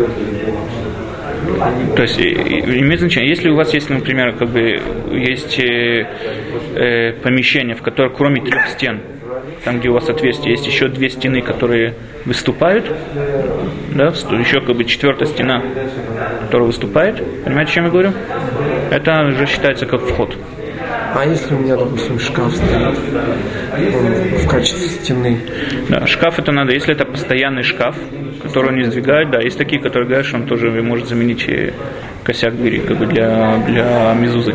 То 1.95 2.01
есть 2.01 2.19
имеет 2.19 2.99
значение, 2.99 3.29
если 3.29 3.49
у 3.49 3.55
вас 3.55 3.73
есть, 3.73 3.89
например, 3.89 4.33
как 4.33 4.49
бы 4.49 4.81
есть 5.11 5.57
э, 5.59 6.05
э, 6.75 7.13
помещение, 7.13 7.75
в 7.75 7.81
котором 7.81 8.13
кроме 8.13 8.41
трех 8.41 8.67
стен 8.67 9.01
там, 9.63 9.79
где 9.79 9.89
у 9.89 9.93
вас 9.93 10.09
отверстие, 10.09 10.51
есть 10.51 10.65
еще 10.67 10.87
две 10.87 11.09
стены, 11.09 11.41
которые 11.41 11.95
выступают, 12.25 12.91
да, 13.93 14.07
еще 14.07 14.61
как 14.61 14.75
бы 14.75 14.85
четвертая 14.85 15.27
стена, 15.27 15.61
которая 16.41 16.67
выступает. 16.67 17.23
Понимаете, 17.43 17.71
о 17.71 17.75
чем 17.75 17.83
я 17.85 17.89
говорю? 17.89 18.13
Это 18.91 19.25
уже 19.25 19.45
считается 19.45 19.85
как 19.85 20.01
вход. 20.01 20.35
А 21.15 21.25
если 21.25 21.55
у 21.55 21.59
меня, 21.59 21.75
допустим, 21.77 22.19
шкаф 22.19 22.53
стоит 22.55 22.75
он 22.75 24.37
в 24.37 24.47
качестве 24.47 24.87
стены? 24.87 25.39
Да, 25.89 26.05
шкаф 26.05 26.37
это 26.37 26.51
надо, 26.51 26.73
если 26.73 26.93
это 26.93 27.05
постоянный 27.05 27.63
шкаф, 27.63 27.95
который 28.43 28.75
не 28.75 28.83
сдвигают, 28.83 29.31
да, 29.31 29.41
есть 29.41 29.57
такие, 29.57 29.81
которые 29.81 30.07
говорят, 30.07 30.25
что 30.25 30.37
он 30.37 30.45
тоже 30.45 30.69
может 30.83 31.07
заменить 31.07 31.47
косяк 32.23 32.55
двери, 32.55 32.79
как 32.79 32.97
бы 32.97 33.05
для, 33.07 33.57
для 33.65 34.13
мезузы. 34.13 34.53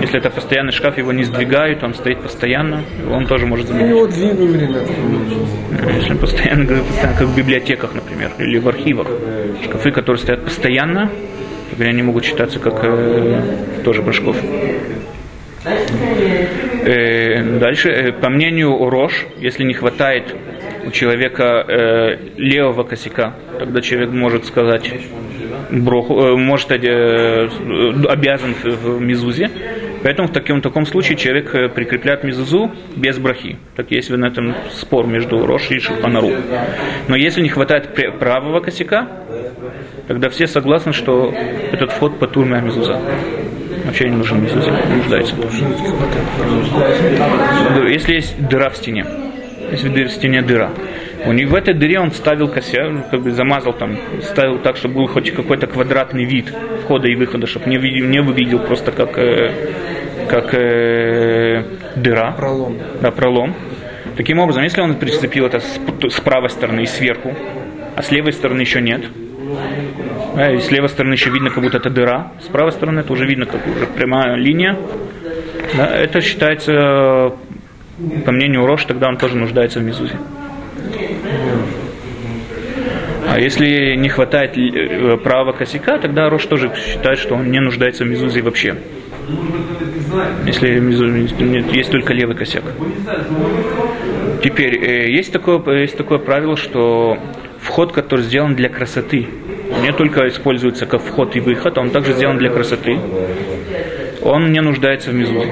Если 0.00 0.18
это 0.18 0.30
постоянный 0.30 0.72
шкаф, 0.72 0.98
его 0.98 1.12
не 1.12 1.24
сдвигают, 1.24 1.82
он 1.82 1.94
стоит 1.94 2.20
постоянно, 2.20 2.84
он 3.10 3.26
тоже 3.26 3.46
может 3.46 3.68
заменить. 3.68 3.90
Его 3.90 4.06
двигали, 4.06 4.68
Если 5.96 6.12
он 6.12 6.18
постоянно, 6.18 6.82
постоянно, 6.82 7.18
как 7.18 7.28
в 7.28 7.36
библиотеках, 7.36 7.94
например, 7.94 8.30
или 8.38 8.58
в 8.58 8.68
архивах. 8.68 9.08
Шкафы, 9.64 9.90
которые 9.90 10.18
стоят 10.18 10.44
постоянно, 10.44 11.10
они 11.78 12.02
могут 12.02 12.24
считаться 12.24 12.58
как 12.58 12.80
э, 12.82 13.82
тоже 13.84 14.02
башков. 14.02 14.36
Э, 16.84 17.58
дальше, 17.58 17.90
э, 17.90 18.12
по 18.12 18.28
мнению 18.28 18.88
Рош, 18.88 19.26
если 19.38 19.64
не 19.64 19.74
хватает 19.74 20.34
у 20.86 20.90
человека 20.90 21.64
э, 21.66 22.16
левого 22.36 22.84
косяка, 22.84 23.34
тогда 23.58 23.80
человек 23.80 24.10
может 24.10 24.46
сказать 24.46 24.92
броху, 25.70 26.20
э, 26.20 26.36
может 26.36 26.70
э, 26.70 27.48
обязан 28.08 28.54
в 28.62 29.00
мизузе. 29.00 29.50
Поэтому 30.02 30.28
в 30.28 30.32
таком, 30.32 30.58
в 30.58 30.62
таком 30.62 30.86
случае 30.86 31.16
человек 31.16 31.54
э, 31.54 31.68
прикрепляет 31.68 32.24
мизузу 32.24 32.70
без 32.96 33.18
брахи. 33.18 33.58
Так 33.74 33.90
есть 33.90 34.10
в 34.10 34.14
этом 34.14 34.54
спор 34.72 35.06
между 35.06 35.44
Рош 35.46 35.70
и 35.70 35.78
Шуханару. 35.78 36.30
Но 37.08 37.16
если 37.16 37.42
не 37.42 37.48
хватает 37.48 37.94
правого 38.18 38.60
косяка, 38.60 39.08
тогда 40.06 40.28
все 40.28 40.46
согласны, 40.46 40.92
что 40.92 41.32
этот 41.72 41.92
вход 41.92 42.18
по 42.18 42.26
турме 42.26 42.60
мизуза. 42.60 43.00
Вообще 43.84 44.08
не 44.08 44.16
нужен 44.16 44.42
мизуза, 44.42 44.70
не 44.88 44.96
нуждается. 44.96 45.34
Если 47.88 48.14
есть 48.14 48.48
дыра 48.48 48.70
в 48.70 48.76
стене, 48.76 49.06
если 49.70 50.04
в 50.04 50.10
стене 50.10 50.42
дыра, 50.42 50.70
у 51.26 51.32
них 51.32 51.48
в 51.50 51.54
этой 51.54 51.74
дыре 51.74 51.98
он 51.98 52.12
ставил 52.12 52.48
косяк, 52.48 53.10
как 53.10 53.20
бы 53.20 53.30
замазал 53.32 53.72
там, 53.72 53.96
ставил 54.22 54.58
так, 54.58 54.76
чтобы 54.76 54.94
был 54.94 55.06
хоть 55.08 55.32
какой-то 55.32 55.66
квадратный 55.66 56.24
вид 56.24 56.52
входа 56.84 57.08
и 57.08 57.14
выхода, 57.14 57.46
чтобы 57.46 57.68
не, 57.68 57.78
не 57.78 58.20
выглядел 58.20 58.60
просто 58.60 58.92
как, 58.92 59.18
э, 59.18 59.52
как 60.28 60.54
э, 60.54 61.64
дыра. 61.96 62.32
Пролом. 62.32 62.78
Да, 63.00 63.10
пролом. 63.10 63.54
Таким 64.16 64.38
образом, 64.38 64.62
если 64.62 64.80
он 64.80 64.94
прицепил 64.94 65.46
это 65.46 65.60
с, 65.60 65.78
с 66.08 66.20
правой 66.20 66.48
стороны 66.50 66.82
и 66.82 66.86
сверху, 66.86 67.34
а 67.96 68.02
с 68.02 68.10
левой 68.10 68.32
стороны 68.32 68.60
еще 68.60 68.80
нет, 68.80 69.02
да, 70.34 70.52
и 70.52 70.58
с 70.58 70.70
левой 70.70 70.88
стороны 70.88 71.14
еще 71.14 71.30
видно, 71.30 71.50
как 71.50 71.62
будто 71.62 71.78
это 71.78 71.90
дыра, 71.90 72.32
с 72.40 72.46
правой 72.46 72.72
стороны 72.72 73.00
это 73.00 73.12
уже 73.12 73.26
видно, 73.26 73.46
как 73.46 73.66
уже 73.66 73.86
прямая 73.86 74.36
линия, 74.36 74.78
да, 75.76 75.96
это 75.96 76.20
считается, 76.20 77.32
по 78.24 78.32
мнению 78.32 78.66
Рош, 78.66 78.84
тогда 78.84 79.08
он 79.08 79.16
тоже 79.16 79.36
нуждается 79.36 79.80
в 79.80 79.82
мезузе. 79.82 80.16
А 83.25 83.25
если 83.38 83.94
не 83.96 84.08
хватает 84.08 84.56
э, 84.56 85.16
правого 85.18 85.52
косяка, 85.52 85.98
тогда 85.98 86.28
Рош 86.30 86.46
тоже 86.46 86.72
считает, 86.74 87.18
что 87.18 87.34
он 87.34 87.50
не 87.50 87.60
нуждается 87.60 88.04
в 88.04 88.08
мезузе 88.08 88.42
вообще. 88.42 88.76
Если 90.46 91.76
есть 91.76 91.90
только 91.90 92.12
левый 92.12 92.36
косяк. 92.36 92.62
Теперь, 94.42 94.76
э, 94.76 95.10
есть 95.10 95.32
такое, 95.32 95.80
есть 95.80 95.96
такое 95.96 96.18
правило, 96.18 96.56
что 96.56 97.18
вход, 97.60 97.92
который 97.92 98.22
сделан 98.22 98.54
для 98.54 98.68
красоты, 98.68 99.26
не 99.82 99.92
только 99.92 100.28
используется 100.28 100.86
как 100.86 101.02
вход 101.02 101.34
и 101.36 101.40
выход, 101.40 101.76
он 101.78 101.90
также 101.90 102.12
сделан 102.12 102.38
для 102.38 102.50
красоты. 102.50 102.98
Он 104.22 104.52
не 104.52 104.60
нуждается 104.60 105.10
в 105.10 105.14
мезузе. 105.14 105.46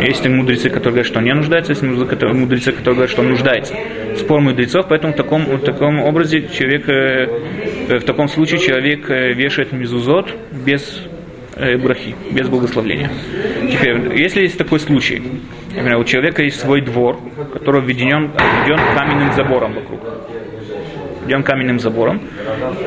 Есть 0.00 0.26
мудрецы, 0.26 0.68
которые 0.68 0.90
говорят, 0.90 1.06
что 1.06 1.20
не 1.20 1.32
нуждается, 1.32 1.72
есть 1.72 1.82
мудрецы, 1.82 2.72
которые 2.72 2.94
говорят, 2.94 3.10
что 3.10 3.22
он 3.22 3.30
нуждается. 3.30 3.74
Спор 4.16 4.40
мудрецов, 4.40 4.86
поэтому 4.88 5.12
в 5.12 5.16
таком, 5.16 5.44
в 5.44 5.58
таком 5.60 6.00
образе 6.00 6.48
человек, 6.48 6.88
э, 6.88 7.98
в 7.98 8.04
таком 8.04 8.28
случае 8.28 8.60
человек 8.60 9.10
э, 9.10 9.32
вешает 9.32 9.72
мизузот 9.72 10.30
без 10.64 11.02
э, 11.56 11.76
брахи, 11.76 12.14
без 12.30 12.48
благословления. 12.48 13.10
Теперь, 13.70 14.18
если 14.20 14.42
есть 14.42 14.58
такой 14.58 14.80
случай, 14.80 15.22
например, 15.74 15.98
у 15.98 16.04
человека 16.04 16.42
есть 16.42 16.60
свой 16.60 16.80
двор, 16.80 17.18
который 17.52 17.82
введен, 17.82 18.32
введен 18.32 18.78
каменным 18.96 19.32
забором 19.32 19.74
вокруг 19.74 20.00
он 21.32 21.42
каменным 21.42 21.78
забором. 21.78 22.20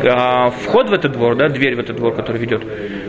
А 0.03 0.49
вход 0.49 0.89
в 0.89 0.93
этот 0.93 1.13
двор, 1.13 1.35
да, 1.35 1.49
дверь 1.49 1.75
в 1.75 1.79
этот 1.79 1.95
двор, 1.95 2.13
который 2.15 2.39
ведет, 2.39 2.63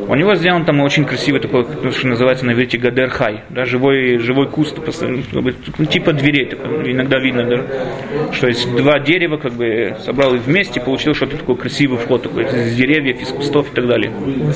у 0.06 0.14
него 0.14 0.34
сделан 0.34 0.64
там 0.64 0.80
очень 0.80 1.04
красивый 1.04 1.40
такой, 1.40 1.66
что 1.92 2.08
называется 2.08 2.46
на 2.46 2.52
иврите 2.52 2.78
гадерхай, 2.78 3.42
да, 3.50 3.64
живой, 3.64 4.18
живой 4.18 4.48
куст, 4.48 4.78
ну, 4.78 5.84
типа 5.84 6.12
дверей, 6.12 6.46
такой, 6.46 6.92
иногда 6.92 7.18
видно, 7.18 7.44
да, 7.44 8.32
что 8.32 8.46
есть 8.46 8.74
два 8.74 8.98
дерева, 9.00 9.36
как 9.36 9.52
бы 9.52 9.96
собрал 10.04 10.34
их 10.34 10.42
вместе, 10.42 10.80
получил 10.80 11.14
что-то 11.14 11.36
такое 11.36 11.56
красивый 11.56 11.98
вход 11.98 12.22
такой, 12.22 12.44
из 12.44 12.74
деревьев, 12.74 13.20
из 13.20 13.28
кустов 13.28 13.70
и 13.70 13.74
так 13.74 13.86
далее. 13.86 14.12
Да, 14.16 14.52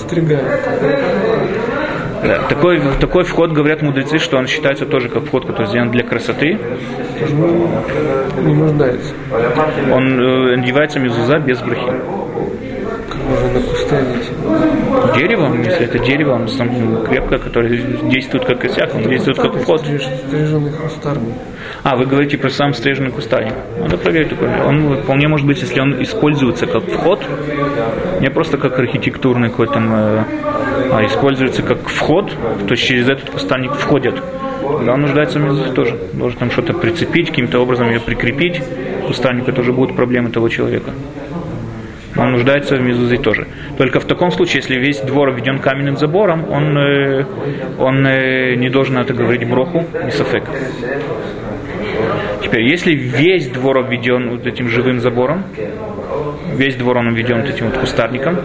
такой, 2.48 2.80
такой 3.00 3.24
вход, 3.24 3.52
говорят 3.52 3.82
мудрецы, 3.82 4.18
что 4.18 4.36
он 4.36 4.46
считается 4.46 4.86
тоже 4.86 5.08
как 5.08 5.24
вход, 5.24 5.46
который 5.46 5.66
сделан 5.66 5.90
для 5.90 6.04
красоты. 6.04 6.58
Не 8.40 8.54
нуждается. 8.54 9.14
Он 9.92 10.20
э, 10.20 10.54
одевается 10.54 11.00
мезуза 11.00 11.38
без 11.38 11.60
брахи. 11.60 11.92
Как 13.08 13.20
можно 13.28 13.60
кусты 13.60 13.96
Деревом, 15.14 15.62
если 15.62 15.84
это 15.84 15.98
дерево, 15.98 16.34
он 16.34 16.48
сам 16.48 17.04
крепко, 17.04 17.38
которое 17.38 17.76
действует 18.10 18.44
как 18.44 18.60
косяк, 18.60 18.94
он 18.94 19.02
действует 19.02 19.38
как 19.38 19.54
вход. 19.56 19.82
А, 21.82 21.96
вы 21.96 22.06
говорите 22.06 22.38
про 22.38 22.48
сам 22.48 22.72
стриженный 22.72 23.10
кустарник. 23.10 23.54
Надо 23.78 23.98
проверить 23.98 24.30
такой. 24.30 24.48
Он 24.64 24.96
вполне 24.98 25.28
может 25.28 25.46
быть, 25.46 25.60
если 25.60 25.80
он 25.80 26.02
используется 26.02 26.66
как 26.66 26.84
вход, 26.84 27.20
не 28.22 28.30
просто 28.30 28.56
как 28.56 28.78
архитектурный 28.78 29.50
какой-то, 29.50 29.80
э, 29.80 30.24
а 30.92 31.04
используется 31.04 31.62
как 31.62 31.88
вход, 31.88 32.30
то 32.30 32.70
есть 32.70 32.84
через 32.84 33.08
этот 33.08 33.30
кустарник 33.30 33.72
входят. 33.72 34.14
Да, 34.86 34.94
он 34.94 35.00
нуждается 35.00 35.40
в 35.40 35.42
мезузе 35.42 35.72
тоже. 35.72 35.98
Должен 36.12 36.38
там 36.38 36.50
что-то 36.52 36.72
прицепить, 36.72 37.30
каким-то 37.30 37.58
образом 37.58 37.88
ее 37.88 37.98
прикрепить. 37.98 38.62
Кустарник 39.08 39.48
это 39.48 39.60
уже 39.60 39.72
будут 39.72 39.96
проблемы 39.96 40.30
того 40.30 40.48
человека. 40.48 40.92
Он 42.16 42.30
нуждается 42.30 42.76
в 42.76 42.80
мезузе 42.80 43.16
тоже. 43.16 43.48
Только 43.76 43.98
в 43.98 44.04
таком 44.04 44.30
случае, 44.30 44.62
если 44.62 44.76
весь 44.76 45.00
двор 45.00 45.32
введен 45.32 45.58
каменным 45.58 45.96
забором, 45.96 46.48
он, 46.48 46.78
э, 46.78 47.24
он 47.78 48.06
э, 48.06 48.54
не 48.54 48.70
должен 48.70 48.98
это 48.98 49.14
говорить 49.14 49.48
броху, 49.48 49.84
не 50.04 50.12
сафек. 50.12 50.44
Теперь, 52.42 52.62
если 52.62 52.92
весь 52.92 53.48
двор 53.48 53.78
обведен 53.78 54.30
вот 54.30 54.46
этим 54.46 54.68
живым 54.68 55.00
забором, 55.00 55.44
весь 56.56 56.76
двор 56.76 56.98
он 56.98 57.08
обведен 57.08 57.40
вот 57.40 57.48
этим 57.48 57.66
вот 57.66 57.78
кустарником, 57.78 58.38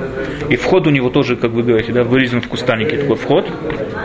и 0.50 0.56
вход 0.56 0.88
у 0.88 0.90
него 0.90 1.10
тоже, 1.10 1.36
как 1.36 1.52
вы 1.52 1.64
говорите, 1.64 1.92
да, 1.92 2.04
вырезан 2.04 2.42
в 2.42 2.48
кустарнике 2.48 2.98
такой 2.98 3.16
вход, 3.16 3.48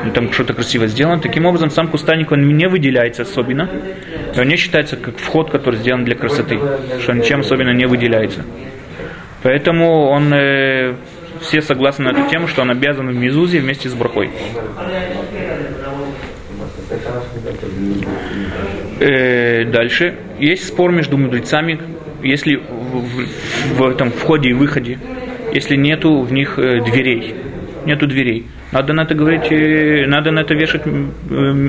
и 0.06 0.10
там 0.10 0.32
что-то 0.32 0.54
красиво 0.54 0.86
сделано. 0.86 1.20
Таким 1.20 1.46
образом, 1.46 1.70
сам 1.70 1.88
кустарник, 1.88 2.32
он 2.32 2.46
не 2.56 2.68
выделяется 2.68 3.22
особенно, 3.22 3.68
и 4.34 4.40
он 4.40 4.48
не 4.48 4.56
считается 4.56 4.96
как 4.96 5.16
вход, 5.16 5.50
который 5.50 5.76
сделан 5.76 6.04
для 6.04 6.14
красоты, 6.14 6.58
что 7.00 7.12
ничем 7.12 7.40
особенно 7.40 7.72
не 7.72 7.86
выделяется. 7.86 8.44
Поэтому 9.42 10.08
он, 10.08 10.32
э, 10.32 10.94
все 11.40 11.60
согласны 11.60 12.04
на 12.04 12.10
эту 12.10 12.30
тему, 12.30 12.46
что 12.46 12.62
он 12.62 12.70
обязан 12.70 13.08
в 13.08 13.14
Мизузе 13.14 13.58
вместе 13.58 13.88
с 13.88 13.94
Брахой. 13.94 14.30
Э, 19.00 19.64
дальше. 19.64 20.14
Есть 20.38 20.68
спор 20.68 20.92
между 20.92 21.18
мудрецами, 21.18 21.80
если 22.22 22.56
в, 22.56 22.62
в, 23.76 23.94
в 23.94 24.10
входе 24.10 24.50
и 24.50 24.52
выходе, 24.52 24.98
если 25.52 25.76
нету 25.76 26.20
в 26.20 26.32
них 26.32 26.58
э, 26.58 26.80
дверей, 26.82 27.34
нету 27.84 28.06
дверей. 28.06 28.46
Надо 28.72 28.92
на 28.92 29.02
это 29.02 29.14
говорить, 29.14 29.50
э, 29.50 30.06
надо 30.06 30.30
на 30.30 30.40
это 30.40 30.54
вешать, 30.54 30.82
э, 30.86 30.90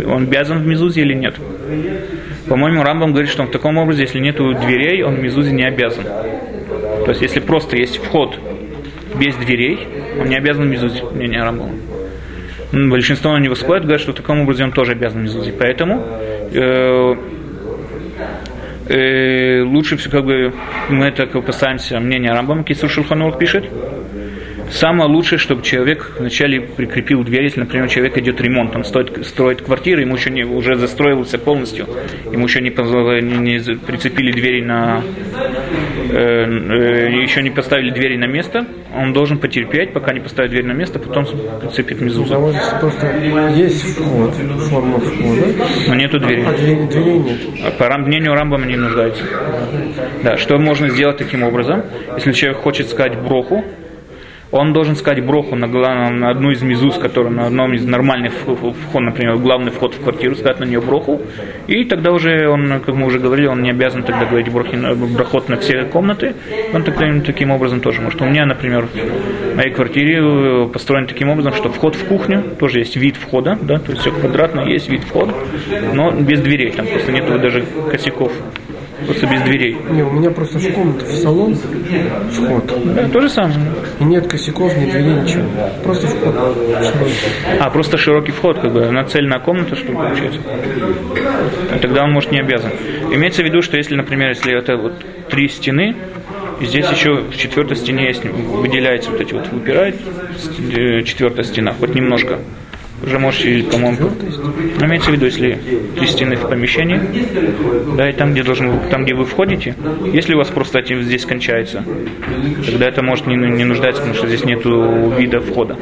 он 0.06 0.24
обязан 0.24 0.60
в 0.60 0.68
Мизузе 0.68 1.02
или 1.02 1.14
нет. 1.14 1.36
По-моему, 2.48 2.84
Рамбам 2.84 3.12
говорит, 3.12 3.30
что 3.30 3.44
в 3.44 3.52
таком 3.52 3.78
образе, 3.78 4.04
если 4.04 4.20
нету 4.20 4.54
дверей, 4.54 5.04
он 5.04 5.16
в 5.16 5.20
Мизузе 5.20 5.52
не 5.52 5.64
обязан. 5.64 6.04
То 6.04 7.10
есть, 7.10 7.22
если 7.22 7.40
просто 7.40 7.78
есть 7.78 7.98
вход 7.98 8.38
без 9.20 9.36
дверей, 9.36 9.80
он 10.20 10.28
не 10.28 10.38
обязан 10.38 10.66
в 10.66 10.70
Мизузе, 10.70 11.04
мнение 11.14 11.44
Рамбама. 11.44 11.74
Большинство 12.74 13.34
на 13.34 13.38
него 13.38 13.54
спорят, 13.54 13.84
говорят, 13.84 14.02
что 14.02 14.14
в 14.14 14.16
таком 14.16 14.42
образе 14.42 14.64
он 14.64 14.72
тоже 14.72 14.94
обязан 14.94 15.22
мезузи. 15.22 15.54
Поэтому 15.58 16.04
э, 16.52 17.16
э, 18.88 19.62
лучше 19.64 19.98
все 19.98 20.10
как 20.10 20.26
бы 20.26 20.54
мы 20.90 21.06
это 21.06 21.26
касаемся 21.28 22.00
мнения 22.00 22.32
Рамбама, 22.32 22.64
Кисур 22.64 22.90
Шульханур 22.90 23.38
пишет. 23.38 23.70
Самое 24.72 25.08
лучшее, 25.08 25.38
чтобы 25.38 25.62
человек 25.62 26.16
вначале 26.18 26.62
прикрепил 26.62 27.24
дверь, 27.24 27.44
если, 27.44 27.60
например, 27.60 27.88
человек 27.90 28.18
идет 28.18 28.42
ремонт, 28.42 28.76
он 28.76 28.84
стоит, 28.84 29.24
строит 29.26 29.62
квартиру, 29.62 30.02
ему 30.02 30.16
еще 30.16 30.32
не, 30.32 30.44
уже 30.44 30.76
застроился 30.76 31.38
полностью, 31.38 31.88
ему 32.32 32.46
еще 32.46 32.60
не, 32.60 32.70
не, 32.70 33.38
не 33.38 33.76
прицепили 33.76 34.32
двери 34.32 34.62
на, 34.62 35.04
еще 36.14 37.42
не 37.42 37.50
поставили 37.50 37.92
двери 37.92 38.18
на 38.18 38.28
место, 38.28 38.66
он 38.96 39.14
должен 39.14 39.40
потерпеть, 39.40 39.94
пока 39.94 40.14
не 40.14 40.20
поставит 40.20 40.52
дверь 40.52 40.66
на 40.66 40.74
место, 40.74 41.00
потом 41.00 41.26
прицепит 41.62 42.02
мезузу. 42.02 42.36
просто 42.80 43.08
есть 43.56 43.82
вход, 43.82 44.34
форма 44.70 45.00
входа, 45.00 45.46
но 45.88 45.96
нету 45.96 46.20
двери. 46.20 46.44
А 46.48 46.54
двери, 46.54 46.86
дверей 46.88 47.20
нет. 47.20 47.38
А 47.66 47.72
по 47.72 47.98
мнению 47.98 48.34
Рамбама 48.34 48.66
не 48.66 48.76
нуждается. 48.76 49.24
Да, 50.24 50.38
что 50.38 50.58
можно 50.58 50.90
сделать 50.90 51.18
таким 51.18 51.44
образом? 51.44 51.84
Если 52.16 52.32
человек 52.34 52.60
хочет 52.60 52.90
сказать 52.90 53.20
броху, 53.20 53.64
он 54.54 54.72
должен 54.72 54.96
сказать 54.96 55.26
броху 55.26 55.56
на, 55.56 55.68
главном, 55.68 56.20
на 56.20 56.30
одну 56.30 56.52
из 56.52 56.62
мизуз, 56.62 57.00
которая 57.00 57.34
на 57.34 57.48
одном 57.48 57.74
из 57.74 57.86
нормальных 57.88 58.34
вход, 58.34 58.76
например, 58.94 59.38
главный 59.38 59.72
вход 59.72 59.96
в 59.96 60.04
квартиру, 60.04 60.36
сказать 60.36 60.60
на 60.60 60.66
нее 60.66 60.80
броху, 60.80 61.20
и 61.66 61.84
тогда 61.86 62.12
уже 62.12 62.48
он, 62.48 62.80
как 62.86 62.94
мы 62.94 63.08
уже 63.08 63.18
говорили, 63.18 63.48
он 63.48 63.64
не 63.64 63.72
обязан 63.72 64.04
тогда 64.04 64.26
говорить 64.26 64.52
брохи, 64.52 64.78
брохот 65.16 65.50
на 65.50 65.58
все 65.58 65.86
комнаты, 65.86 66.36
он 66.72 66.84
тогда 66.84 67.12
таким 67.26 67.50
образом 67.50 67.80
тоже 67.80 68.02
может. 68.02 68.22
У 68.22 68.26
меня, 68.26 68.46
например, 68.46 68.86
в 68.86 69.56
моей 69.56 69.72
квартире 69.72 70.20
э, 70.22 70.68
построен 70.72 71.08
таким 71.08 71.30
образом, 71.30 71.54
что 71.54 71.70
вход 71.70 71.96
в 71.96 72.06
кухню, 72.06 72.44
тоже 72.60 72.78
есть 72.78 72.96
вид 72.96 73.16
входа, 73.16 73.58
да, 73.60 73.80
то 73.80 73.90
есть 73.90 74.02
все 74.02 74.12
квадратно, 74.12 74.62
есть 74.62 74.88
вид 74.88 75.04
входа, 75.04 75.34
но 75.94 76.12
без 76.12 76.42
дверей, 76.42 76.72
там 76.72 76.86
просто 76.86 77.12
нету 77.12 77.40
даже 77.40 77.66
косяков 77.90 78.32
просто 79.04 79.28
без 79.28 79.42
дверей. 79.42 79.78
Не, 79.92 80.04
у 80.04 80.12
меня 80.12 80.32
просто 80.32 80.60
в 80.60 80.74
комнату, 80.74 81.06
в 81.06 81.14
салон 81.16 81.56
вход. 81.56 82.72
Да, 82.96 83.08
то 83.10 83.22
же 83.22 83.30
самое. 83.30 83.60
И 84.00 84.04
нет 84.04 84.28
косяков, 84.28 84.76
ни 84.78 84.90
дверей, 84.90 85.14
ничего. 85.14 85.44
Просто 85.84 86.08
вход. 86.08 86.36
А, 87.60 87.70
просто 87.70 87.98
широкий 87.98 88.32
вход, 88.32 88.60
как 88.60 88.74
бы, 88.74 88.90
на 88.92 89.04
цельная 89.06 89.40
комната, 89.40 89.76
что 89.76 89.92
получается. 89.92 90.40
И 91.76 91.80
тогда 91.80 92.04
он 92.04 92.12
может 92.12 92.32
не 92.32 92.40
обязан. 92.40 92.72
Имеется 93.12 93.42
в 93.44 93.46
виду, 93.46 93.62
что 93.62 93.78
если, 93.78 93.96
например, 93.96 94.30
если 94.30 94.58
это 94.58 94.78
вот 94.78 94.94
три 95.30 95.48
стены, 95.48 95.96
и 96.60 96.66
здесь 96.66 96.90
еще 96.90 97.22
в 97.24 97.36
четвертой 97.36 97.76
стене 97.76 98.08
есть, 98.08 98.24
выделяется 98.26 99.12
вот 99.12 99.22
эти 99.22 99.34
вот, 99.34 99.48
выпирает 99.52 99.96
э, 100.72 101.02
четвертая 101.04 101.44
стена, 101.44 101.74
хоть 101.74 101.96
немножко 101.96 102.40
уже 103.06 103.20
можете, 103.20 103.64
по-моему, 103.64 104.10
ну, 104.80 104.86
имеется 104.86 105.10
в 105.10 105.14
виду, 105.14 105.26
если 105.26 105.60
три 105.96 106.08
стены 106.08 106.36
в 106.36 106.48
помещении, 106.48 107.00
да, 107.96 108.10
и 108.10 108.14
там, 108.14 108.32
где 108.32 108.44
должен, 108.44 108.80
там, 108.90 109.04
где 109.04 109.14
вы 109.14 109.26
входите, 109.26 109.76
если 110.14 110.34
у 110.34 110.38
вас 110.38 110.48
просто 110.50 110.80
эти 110.80 111.00
здесь 111.02 111.26
кончается, 111.26 111.84
тогда 112.66 112.88
это 112.88 113.04
может 113.04 113.28
не, 113.28 113.36
не 113.36 113.66
нуждаться, 113.66 114.02
потому 114.02 114.16
что 114.16 114.28
здесь 114.28 114.46
нет 114.46 114.64
вида 114.66 115.42
входа. 115.42 115.78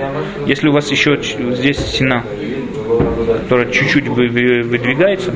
Если 0.46 0.68
у 0.68 0.72
вас 0.72 0.90
еще 0.92 1.20
здесь 1.22 1.78
стена, 1.78 2.24
которая 3.44 3.72
чуть-чуть 3.72 4.08
выдвигается, 4.08 5.34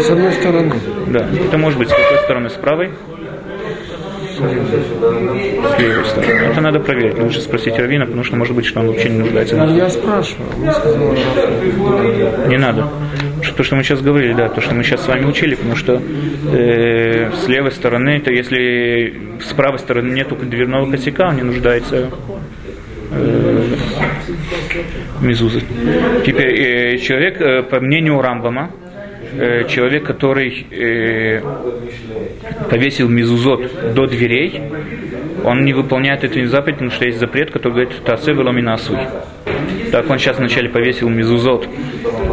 с 0.00 0.10
одной 0.10 0.32
стороны, 0.32 0.74
да, 1.08 1.28
это 1.46 1.58
может 1.58 1.78
быть 1.78 1.88
с 1.88 1.92
какой 1.92 2.18
стороны, 2.18 2.50
с 2.50 2.54
правой. 2.54 2.90
Это 6.50 6.60
надо 6.60 6.80
проверить. 6.80 7.18
Лучше 7.18 7.40
спросить 7.40 7.78
Равина, 7.78 8.06
потому 8.06 8.24
что 8.24 8.36
может 8.36 8.54
быть, 8.54 8.66
что 8.66 8.80
он 8.80 8.88
вообще 8.88 9.08
не 9.08 9.18
нуждается. 9.18 9.56
Ну, 9.56 9.76
я 9.76 9.88
спрашиваю. 9.88 10.48
Не 12.48 12.56
надо. 12.58 12.88
То, 13.56 13.62
что 13.62 13.76
мы 13.76 13.82
сейчас 13.82 14.00
говорили, 14.00 14.32
да, 14.34 14.48
то, 14.48 14.60
что 14.60 14.74
мы 14.74 14.82
сейчас 14.84 15.04
с 15.04 15.08
вами 15.08 15.24
учили, 15.24 15.54
потому 15.54 15.76
что 15.76 16.00
э, 16.52 17.30
с 17.32 17.48
левой 17.48 17.72
стороны, 17.72 18.20
то 18.20 18.32
если 18.32 19.38
с 19.40 19.52
правой 19.52 19.78
стороны 19.78 20.12
нету 20.12 20.36
дверного 20.36 20.90
косяка, 20.90 21.28
он 21.28 21.36
не 21.36 21.42
нуждается 21.42 22.10
э, 23.10 23.64
мизузы. 25.20 25.62
Теперь 26.26 26.94
э, 26.94 26.98
человек, 26.98 27.40
э, 27.40 27.62
по 27.62 27.80
мнению 27.80 28.20
Рамбама, 28.20 28.70
э, 29.32 29.64
человек, 29.68 30.04
который 30.04 30.66
э, 30.70 31.40
повесил 32.70 33.08
мизузот 33.08 33.94
до 33.94 34.06
дверей, 34.06 34.62
он 35.44 35.64
не 35.64 35.72
выполняет 35.72 36.24
эту 36.24 36.44
заповедь, 36.46 36.76
потому 36.76 36.90
что 36.90 37.04
есть 37.06 37.18
запрет, 37.18 37.50
который 37.50 37.72
говорит 37.72 38.04
«Тасе 38.04 38.32
веломина 38.32 38.74
асуй». 38.74 38.98
Так 39.92 40.10
он 40.10 40.18
сейчас 40.18 40.38
вначале 40.38 40.68
повесил 40.68 41.08
мизузот, 41.08 41.66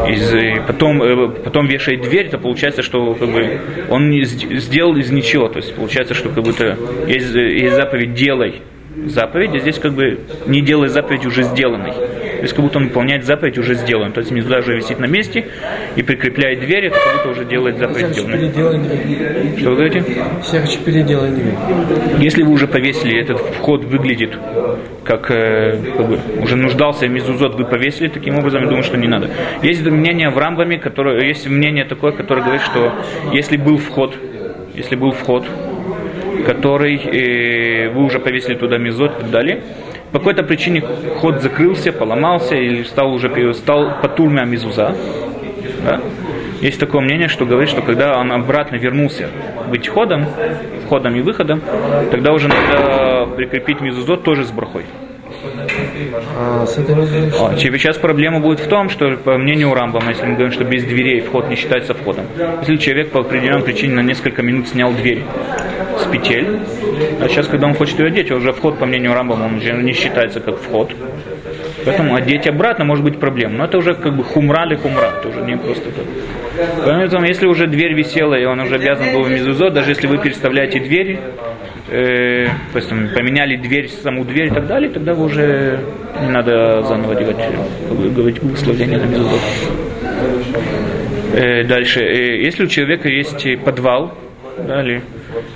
из, 0.08 0.34
э, 0.34 0.62
потом, 0.68 1.02
э, 1.02 1.30
потом 1.30 1.68
вешает 1.68 2.02
дверь, 2.02 2.30
то 2.30 2.38
получается, 2.38 2.82
что 2.82 3.14
как 3.14 3.30
бы, 3.30 3.60
он 3.90 4.10
не 4.10 4.24
сделал 4.24 4.96
из 4.96 5.12
ничего. 5.12 5.48
То 5.48 5.58
есть 5.60 5.74
получается, 5.76 6.14
что 6.14 6.30
как 6.30 6.44
будто 6.44 6.78
есть, 7.08 7.34
есть 7.34 7.76
заповедь 7.76 8.14
«делай», 8.14 8.62
заповедь, 9.06 9.56
а 9.56 9.60
здесь 9.60 9.80
как 9.80 9.94
бы 9.94 10.20
не 10.48 10.62
делай 10.62 10.90
заповедь 10.90 11.26
уже 11.26 11.44
сделанной. 11.44 11.94
То 12.38 12.42
есть 12.42 12.54
как 12.54 12.64
будто 12.64 12.78
он 12.80 12.86
выполняет 12.86 13.26
заповедь 13.26 13.58
уже 13.58 13.76
сделанную. 13.76 14.12
То 14.12 14.20
есть 14.22 14.32
мезуза 14.32 14.60
уже 14.60 14.76
висит 14.76 15.00
на 15.00 15.06
месте 15.06 15.46
и 15.96 16.04
прикрепляет 16.04 16.60
дверь, 16.60 16.86
это 16.86 16.98
как 16.98 17.18
будто 17.18 17.30
уже 17.30 17.46
делает 17.46 17.78
заповедь 17.78 18.08
сделанную. 18.08 19.58
Что 19.58 19.70
вы 19.70 19.76
говорите? 19.76 20.04
Всех 20.44 20.64
переделай 20.84 21.32
дверь. 21.32 21.54
Если 22.20 22.44
вы 22.44 22.52
уже 22.52 22.68
повесили, 22.68 23.20
этот 23.20 23.40
вход 23.40 23.84
выглядит 23.86 24.38
как, 25.04 25.30
э, 25.32 25.78
как 25.96 26.08
бы, 26.08 26.20
уже 26.42 26.56
нуждался 26.56 27.06
в 27.06 27.10
мезузот, 27.10 27.56
вы 27.56 27.66
повесили 27.66 28.08
таким 28.08 28.38
образом, 28.38 28.62
я 28.62 28.68
думаю, 28.68 28.84
что 28.84 28.98
не 28.98 29.08
надо. 29.08 29.30
Есть 29.62 29.86
мнение 29.86 30.30
в 30.30 30.38
рамбами, 30.38 30.78
которое, 30.78 31.24
есть 31.26 31.48
мнение 31.48 31.86
такое, 31.86 32.12
которое 32.12 32.42
говорит, 32.42 32.62
что 32.62 32.94
если 33.32 33.58
был 33.58 33.78
вход, 33.78 34.16
если 34.74 34.96
был 34.96 35.12
вход, 35.12 35.46
который 36.46 36.96
э, 36.98 37.90
вы 37.90 38.04
уже 38.04 38.20
повесили 38.20 38.56
туда 38.56 38.78
мезот 38.78 39.18
и 39.18 39.22
так 39.22 39.32
далее. 39.32 39.64
По 40.16 40.20
какой-то 40.20 40.44
причине 40.44 40.82
ход 41.20 41.42
закрылся, 41.42 41.92
поломался 41.92 42.56
или 42.56 42.84
стал 42.84 43.12
уже 43.12 43.54
стал 43.54 44.00
патурмя 44.02 44.46
мизуза. 44.46 44.96
Да? 45.84 46.00
Есть 46.62 46.80
такое 46.80 47.02
мнение, 47.02 47.28
что 47.28 47.46
говорит, 47.46 47.70
что 47.70 47.82
когда 47.82 48.18
он 48.18 48.32
обратно 48.32 48.78
вернулся 48.78 49.28
быть 49.70 49.90
ходом, 49.90 50.26
входом 50.86 51.18
и 51.18 51.22
выходом, 51.22 51.62
тогда 52.12 52.32
уже 52.32 52.48
надо 52.48 53.26
прикрепить 53.36 53.82
мизузот 53.82 54.24
тоже 54.24 54.46
с 54.46 54.52
брахой. 54.52 54.86
А, 56.38 56.66
с 56.66 56.78
этой 56.78 56.96
а, 56.96 57.58
сейчас 57.58 57.98
проблема 57.98 58.40
будет 58.40 58.62
в 58.62 58.68
том, 58.70 58.90
что 58.90 59.18
по 59.18 59.38
мнению 59.38 59.74
Рамбама, 59.74 60.12
если 60.12 60.26
мы 60.26 60.34
говорим, 60.36 60.54
что 60.54 60.64
без 60.64 60.86
дверей 60.86 61.20
вход 61.22 61.50
не 61.50 61.56
считается 61.56 61.94
входом, 61.94 62.26
если 62.62 62.78
человек 62.78 63.12
по 63.12 63.20
определенной 63.20 63.64
причине 63.64 63.96
на 63.96 64.00
несколько 64.00 64.42
минут 64.44 64.70
снял 64.70 64.94
дверь 64.94 65.24
с 66.00 66.06
петель, 66.12 66.60
а 67.22 67.28
сейчас, 67.28 67.48
когда 67.48 67.68
он 67.68 67.74
хочет 67.74 68.00
ее 68.00 68.08
одеть, 68.08 68.32
уже 68.32 68.52
вход, 68.52 68.80
по 68.80 68.86
мнению 68.86 69.14
Рамбама, 69.14 69.46
он 69.46 69.56
уже 69.56 69.74
не 69.74 69.94
считается 69.94 70.40
как 70.40 70.58
вход. 70.60 70.94
Поэтому 71.86 72.16
одеть 72.16 72.48
обратно 72.48 72.86
может 72.86 73.04
быть 73.04 73.20
проблема. 73.20 73.58
Но 73.58 73.66
это 73.66 73.78
уже 73.78 73.94
как 73.94 74.16
бы 74.16 74.24
хумра 74.24 74.66
или 74.66 74.76
хумра, 74.76 75.12
это 75.20 75.30
уже 75.30 75.42
не 75.42 75.58
просто 75.58 75.92
так. 75.92 76.06
Поэтому 76.84 77.26
если 77.26 77.48
уже 77.48 77.68
дверь 77.68 77.94
висела, 77.94 78.36
и 78.36 78.46
он 78.46 78.60
уже 78.60 78.76
обязан 78.76 79.14
был 79.14 79.24
в 79.24 79.30
мезузо, 79.30 79.70
даже 79.70 79.92
если 79.92 80.08
вы 80.08 80.18
переставляете 80.18 80.80
двери, 80.80 81.20
э, 81.90 82.46
то 82.72 82.78
есть 82.78 82.90
там, 82.90 83.10
поменяли 83.14 83.58
дверь, 83.58 83.90
саму 83.90 84.24
дверь 84.24 84.48
и 84.48 84.52
так 84.52 84.68
далее, 84.68 84.90
тогда 84.90 85.14
вы 85.14 85.26
уже 85.26 85.80
не 86.22 86.30
надо 86.30 86.84
заново 86.84 87.16
делать, 87.16 87.38
говорить 87.90 88.42
благословение 88.42 88.98
на 88.98 89.06
мезузот. 89.06 89.42
Э, 91.34 91.64
дальше. 91.66 92.02
Э, 92.02 92.42
если 92.42 92.64
у 92.64 92.68
человека 92.68 93.10
есть 93.10 93.46
подвал, 93.64 94.18
да, 94.58 94.82
или, 94.82 95.02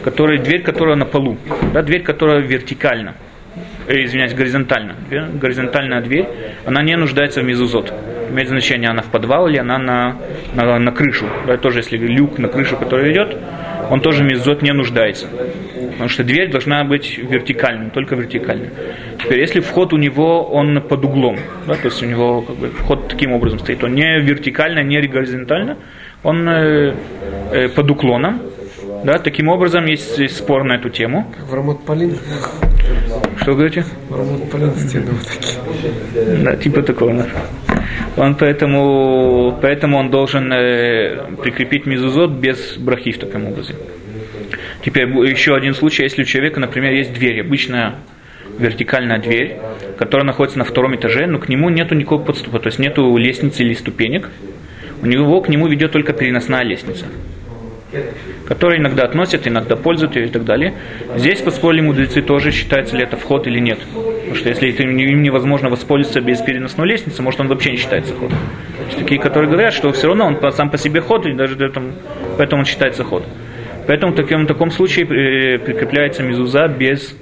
который, 0.03 0.39
дверь, 0.39 0.61
которая 0.61 0.95
на 0.95 1.05
полу, 1.05 1.37
да, 1.73 1.81
дверь, 1.81 2.03
которая 2.03 2.39
вертикальна, 2.39 3.15
э, 3.87 4.03
извиняюсь, 4.05 4.33
горизонтально, 4.33 4.95
горизонтальная 5.33 6.01
дверь, 6.01 6.27
она 6.65 6.81
не 6.81 6.95
нуждается 6.95 7.41
в 7.41 7.45
мезузот. 7.45 7.93
Имеет 8.29 8.49
значение, 8.49 8.89
она 8.89 9.01
в 9.01 9.07
подвал 9.07 9.47
или 9.47 9.57
она 9.57 9.77
на, 9.79 10.17
на, 10.53 10.77
на 10.77 10.91
крышу. 10.91 11.25
Да, 11.47 11.57
тоже 11.57 11.79
если 11.79 11.97
люк 11.97 12.37
на 12.37 12.47
крышу, 12.47 12.77
который 12.77 13.11
идет, 13.11 13.35
он 13.89 14.01
тоже 14.01 14.23
мезузот 14.23 14.61
не 14.61 14.71
нуждается. 14.71 15.27
Потому 15.91 16.09
что 16.09 16.23
дверь 16.23 16.51
должна 16.51 16.83
быть 16.83 17.17
вертикальной, 17.17 17.89
только 17.89 18.15
вертикальной. 18.15 18.69
Теперь, 19.21 19.39
если 19.39 19.59
вход 19.59 19.93
у 19.93 19.97
него, 19.97 20.43
он 20.43 20.81
под 20.81 21.03
углом, 21.03 21.37
да, 21.67 21.73
то 21.73 21.85
есть 21.85 22.01
у 22.03 22.05
него 22.05 22.41
как 22.41 22.55
бы, 22.55 22.69
вход 22.69 23.07
таким 23.07 23.33
образом 23.33 23.59
стоит, 23.59 23.83
он 23.83 23.95
не 23.95 24.19
вертикально, 24.21 24.83
не 24.83 25.01
горизонтально, 25.01 25.77
он 26.23 26.47
э, 26.47 26.93
э, 27.51 27.69
под 27.69 27.91
уклоном, 27.91 28.41
да, 29.03 29.19
таким 29.19 29.47
образом 29.47 29.85
есть 29.85 30.35
спор 30.35 30.63
на 30.63 30.73
эту 30.73 30.89
тему. 30.89 31.31
Как 31.35 31.47
в 31.47 31.53
Рамот 31.53 31.85
Полин. 31.85 32.17
Что 33.37 33.51
вы 33.51 33.57
говорите? 33.57 33.85
В 34.09 34.15
Рамот 34.15 34.49
Полин 34.51 34.75
стены 34.75 35.11
вот 35.11 35.25
такие. 35.25 36.43
Да, 36.43 36.55
типа 36.55 36.81
такого. 36.83 37.25
Он 38.17 38.35
поэтому, 38.35 39.57
поэтому 39.61 39.97
он 39.97 40.09
должен 40.09 40.51
э, 40.51 41.35
прикрепить 41.41 41.85
мизузот 41.85 42.31
без 42.31 42.77
брахи 42.77 43.11
в 43.11 43.19
таком 43.19 43.47
образе. 43.47 43.75
Теперь 44.83 45.07
еще 45.07 45.55
один 45.55 45.73
случай, 45.73 46.03
если 46.03 46.23
у 46.23 46.25
человека, 46.25 46.59
например, 46.59 46.93
есть 46.93 47.13
дверь, 47.13 47.41
обычная 47.41 47.95
вертикальная 48.57 49.19
дверь, 49.19 49.57
которая 49.97 50.25
находится 50.25 50.59
на 50.59 50.65
втором 50.65 50.95
этаже, 50.95 51.27
но 51.27 51.39
к 51.39 51.47
нему 51.49 51.69
нету 51.69 51.95
никакого 51.95 52.23
подступа, 52.23 52.59
то 52.59 52.67
есть 52.67 52.79
нету 52.79 53.15
лестницы 53.15 53.63
или 53.63 53.73
ступенек, 53.73 54.29
у 55.01 55.05
него 55.05 55.39
к 55.41 55.49
нему 55.49 55.67
ведет 55.67 55.91
только 55.91 56.13
переносная 56.13 56.63
лестница. 56.63 57.05
Которые 58.49 58.79
иногда 58.81 59.03
относят, 59.03 59.47
иногда 59.47 59.75
пользуют 59.75 60.15
ее 60.15 60.25
и 60.25 60.29
так 60.29 60.43
далее. 60.43 60.73
Здесь 61.15 61.39
поспорили 61.39 61.81
мудрецы 61.81 62.21
тоже, 62.21 62.51
считается 62.51 62.97
ли 62.97 63.03
это 63.03 63.15
вход 63.15 63.47
или 63.47 63.59
нет. 63.59 63.79
Потому 63.93 64.35
что 64.35 64.49
если 64.49 64.71
им 64.71 65.21
невозможно 65.21 65.69
воспользоваться 65.69 66.19
без 66.19 66.41
переносной 66.41 66.87
лестницы, 66.87 67.21
может 67.21 67.39
он 67.39 67.47
вообще 67.47 67.71
не 67.71 67.77
считается 67.77 68.13
ходом. 68.15 68.37
Такие, 68.97 69.21
которые 69.21 69.51
говорят, 69.51 69.73
что 69.73 69.91
все 69.91 70.07
равно 70.07 70.25
он 70.25 70.51
сам 70.51 70.71
по 70.71 70.77
себе 70.77 70.99
ход, 70.99 71.27
и 71.27 71.33
даже 71.33 71.63
этом, 71.63 71.93
поэтому 72.37 72.61
он 72.61 72.65
считается 72.65 73.03
ход. 73.03 73.23
Поэтому 73.85 74.13
в 74.13 74.15
таком, 74.15 74.43
в 74.43 74.47
таком 74.47 74.71
случае 74.71 75.05
э, 75.05 75.59
прикрепляется 75.59 76.23
мизуза 76.23 76.67
без 76.67 77.15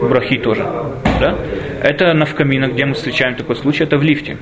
брахи 0.00 0.38
тоже. 0.38 0.66
Да? 1.20 1.36
Это 1.82 2.12
на 2.12 2.26
вкаминах, 2.26 2.72
где 2.72 2.84
мы 2.84 2.94
встречаем 2.94 3.34
такой 3.36 3.56
случай, 3.56 3.84
это 3.84 3.96
в 3.96 4.02
лифте. 4.02 4.36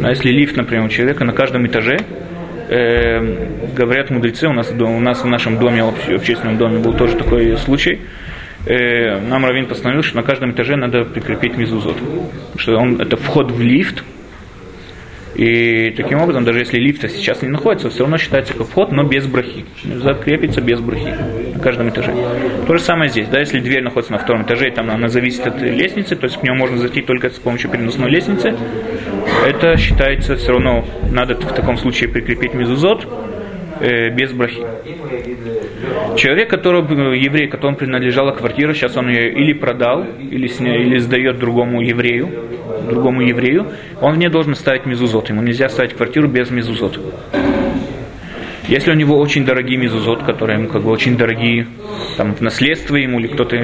Но 0.00 0.10
если 0.10 0.30
лифт, 0.30 0.56
например, 0.56 0.84
у 0.84 0.88
человека 0.88 1.24
на 1.24 1.32
каждом 1.32 1.66
этаже, 1.66 1.98
э, 2.72 3.74
говорят 3.76 4.10
мудрецы, 4.10 4.48
у 4.48 4.52
нас, 4.52 4.70
у 4.70 5.00
нас 5.00 5.22
в 5.22 5.26
нашем 5.26 5.58
доме, 5.58 5.84
в 5.84 6.08
общественном 6.08 6.56
доме 6.56 6.78
был 6.78 6.94
тоже 6.94 7.16
такой 7.16 7.56
случай, 7.58 8.00
э, 8.66 9.20
нам 9.20 9.44
Равин 9.44 9.66
постановил, 9.66 10.02
что 10.02 10.16
на 10.16 10.22
каждом 10.22 10.52
этаже 10.52 10.76
надо 10.76 11.04
прикрепить 11.04 11.56
мизузот. 11.56 11.96
Что 12.56 12.76
он, 12.76 13.00
это 13.00 13.16
вход 13.16 13.50
в 13.50 13.60
лифт, 13.60 14.02
и 15.34 15.92
таким 15.96 16.20
образом, 16.20 16.44
даже 16.44 16.58
если 16.60 16.78
лифта 16.78 17.08
сейчас 17.08 17.42
не 17.42 17.48
находится, 17.48 17.88
все 17.90 18.00
равно 18.00 18.18
считается 18.18 18.54
как 18.54 18.66
вход, 18.66 18.92
но 18.92 19.04
без 19.04 19.26
брахи. 19.26 19.64
Закрепится 19.84 20.60
без 20.60 20.80
брахи 20.80 21.14
на 21.54 21.60
каждом 21.60 21.88
этаже. 21.88 22.14
То 22.66 22.76
же 22.76 22.82
самое 22.82 23.10
здесь. 23.10 23.28
Да, 23.28 23.40
если 23.40 23.60
дверь 23.60 23.82
находится 23.82 24.12
на 24.12 24.18
втором 24.18 24.42
этаже, 24.42 24.68
и 24.68 24.70
там 24.70 24.90
она 24.90 25.08
зависит 25.08 25.46
от 25.46 25.60
лестницы, 25.60 26.16
то 26.16 26.24
есть 26.24 26.38
к 26.38 26.42
нему 26.42 26.56
можно 26.56 26.78
зайти 26.78 27.00
только 27.02 27.30
с 27.30 27.38
помощью 27.38 27.70
переносной 27.70 28.10
лестницы, 28.10 28.54
это 29.46 29.76
считается 29.76 30.36
все 30.36 30.52
равно, 30.52 30.84
надо 31.10 31.34
в 31.34 31.54
таком 31.54 31.78
случае 31.78 32.10
прикрепить 32.10 32.54
мезузот 32.54 33.06
э, 33.82 34.10
без 34.10 34.32
брахи. 34.32 34.64
Человек, 36.16 36.48
который, 36.48 36.82
э, 36.82 37.18
еврей, 37.18 37.48
которому 37.48 37.76
принадлежала 37.76 38.32
квартира, 38.32 38.72
сейчас 38.74 38.96
он 38.96 39.08
ее 39.08 39.32
или 39.32 39.52
продал, 39.52 40.04
или, 40.18 40.46
сня, 40.46 40.76
или 40.76 40.98
сдает 40.98 41.38
другому 41.38 41.80
еврею, 41.82 42.28
другому 42.88 43.22
еврею, 43.22 43.66
он 44.00 44.18
не 44.18 44.28
должен 44.28 44.54
ставить 44.54 44.86
мезузот. 44.86 45.28
Ему 45.28 45.42
нельзя 45.42 45.68
ставить 45.68 45.94
квартиру 45.94 46.28
без 46.28 46.50
мезузот. 46.50 46.98
Если 48.68 48.92
у 48.92 48.94
него 48.94 49.18
очень 49.18 49.44
дорогие 49.44 49.76
мезузот, 49.76 50.22
которые 50.22 50.58
ему 50.58 50.68
как 50.68 50.82
бы 50.82 50.90
очень 50.90 51.16
дорогие, 51.16 51.66
там, 52.16 52.34
в 52.34 52.40
наследство 52.40 52.94
ему 52.94 53.18
или 53.18 53.26
кто-то 53.26 53.56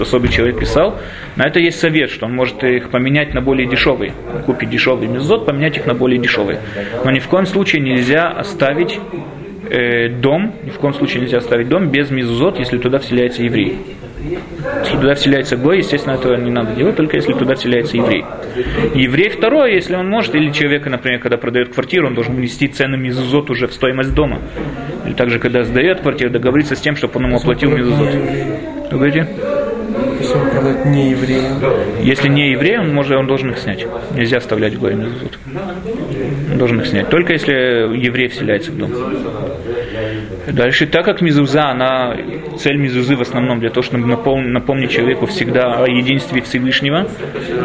особый 0.00 0.30
человек 0.30 0.58
писал, 0.58 0.98
на 1.36 1.46
это 1.46 1.60
есть 1.60 1.78
совет, 1.78 2.10
что 2.10 2.24
он 2.24 2.34
может 2.34 2.64
их 2.64 2.88
поменять 2.88 3.34
на 3.34 3.42
более 3.42 3.68
дешевые. 3.68 4.12
Купить 4.46 4.70
дешевый 4.70 5.08
мезузот, 5.08 5.44
поменять 5.44 5.76
их 5.76 5.86
на 5.86 5.94
более 5.94 6.18
дешевые. 6.18 6.58
Но 7.04 7.10
ни 7.10 7.18
в 7.18 7.28
коем 7.28 7.44
случае 7.44 7.82
нельзя 7.82 8.30
оставить 8.30 8.98
э, 9.70 10.08
дом, 10.08 10.54
ни 10.64 10.70
в 10.70 10.78
коем 10.78 10.94
случае 10.94 11.22
нельзя 11.22 11.38
оставить 11.38 11.68
дом 11.68 11.90
без 11.90 12.10
мезузот, 12.10 12.58
если 12.58 12.78
туда 12.78 12.98
вселяется 12.98 13.42
еврей. 13.42 13.78
Если 14.82 14.96
туда 14.96 15.14
вселяется 15.14 15.56
Гой, 15.56 15.78
естественно, 15.78 16.14
этого 16.14 16.36
не 16.36 16.50
надо 16.50 16.74
делать, 16.74 16.96
только 16.96 17.16
если 17.16 17.32
туда 17.32 17.54
вселяется 17.54 17.96
еврей. 17.96 18.24
Еврей 18.94 19.28
второе, 19.28 19.72
если 19.72 19.94
он 19.96 20.08
может, 20.08 20.34
или 20.34 20.50
человек, 20.50 20.86
например, 20.86 21.20
когда 21.20 21.36
продает 21.36 21.74
квартиру, 21.74 22.06
он 22.06 22.14
должен 22.14 22.34
внести 22.34 22.68
цену 22.68 22.96
мезузот 22.96 23.50
уже 23.50 23.66
в 23.66 23.74
стоимость 23.74 24.14
дома. 24.14 24.40
Или 25.04 25.12
также, 25.12 25.38
когда 25.38 25.62
сдает 25.64 26.00
квартиру, 26.00 26.30
договориться 26.30 26.74
с 26.74 26.80
тем, 26.80 26.96
чтобы 26.96 27.16
он 27.16 27.26
ему 27.26 27.36
оплатил 27.36 27.70
мезузот. 27.70 28.14
Вы 28.90 28.96
говорите? 28.96 29.28
Если 30.20 30.38
он 30.38 30.50
продает 30.50 30.84
не 30.86 31.10
евреям. 31.10 31.60
Если 32.00 32.28
не 32.28 32.52
еврей, 32.52 32.78
он, 32.78 32.94
может, 32.94 33.16
он 33.16 33.26
должен 33.26 33.50
их 33.50 33.58
снять. 33.58 33.86
Нельзя 34.14 34.38
оставлять 34.38 34.78
Гоя 34.78 34.94
мезузот. 34.94 35.38
Он 36.52 36.58
должен 36.58 36.80
их 36.80 36.86
снять. 36.86 37.10
Только 37.10 37.34
если 37.34 37.52
еврей 37.52 38.28
вселяется 38.28 38.72
в 38.72 38.78
дом. 38.78 38.90
Дальше, 40.52 40.86
так 40.86 41.04
как 41.04 41.20
мизуза, 41.20 41.70
она, 41.70 42.16
цель 42.58 42.76
мизузы 42.76 43.16
в 43.16 43.22
основном 43.22 43.60
для 43.60 43.70
того, 43.70 43.82
чтобы 43.82 44.06
напомнить, 44.06 44.52
напомнить 44.52 44.90
человеку 44.90 45.26
всегда 45.26 45.82
о 45.82 45.88
единстве 45.88 46.42
Всевышнего, 46.42 47.06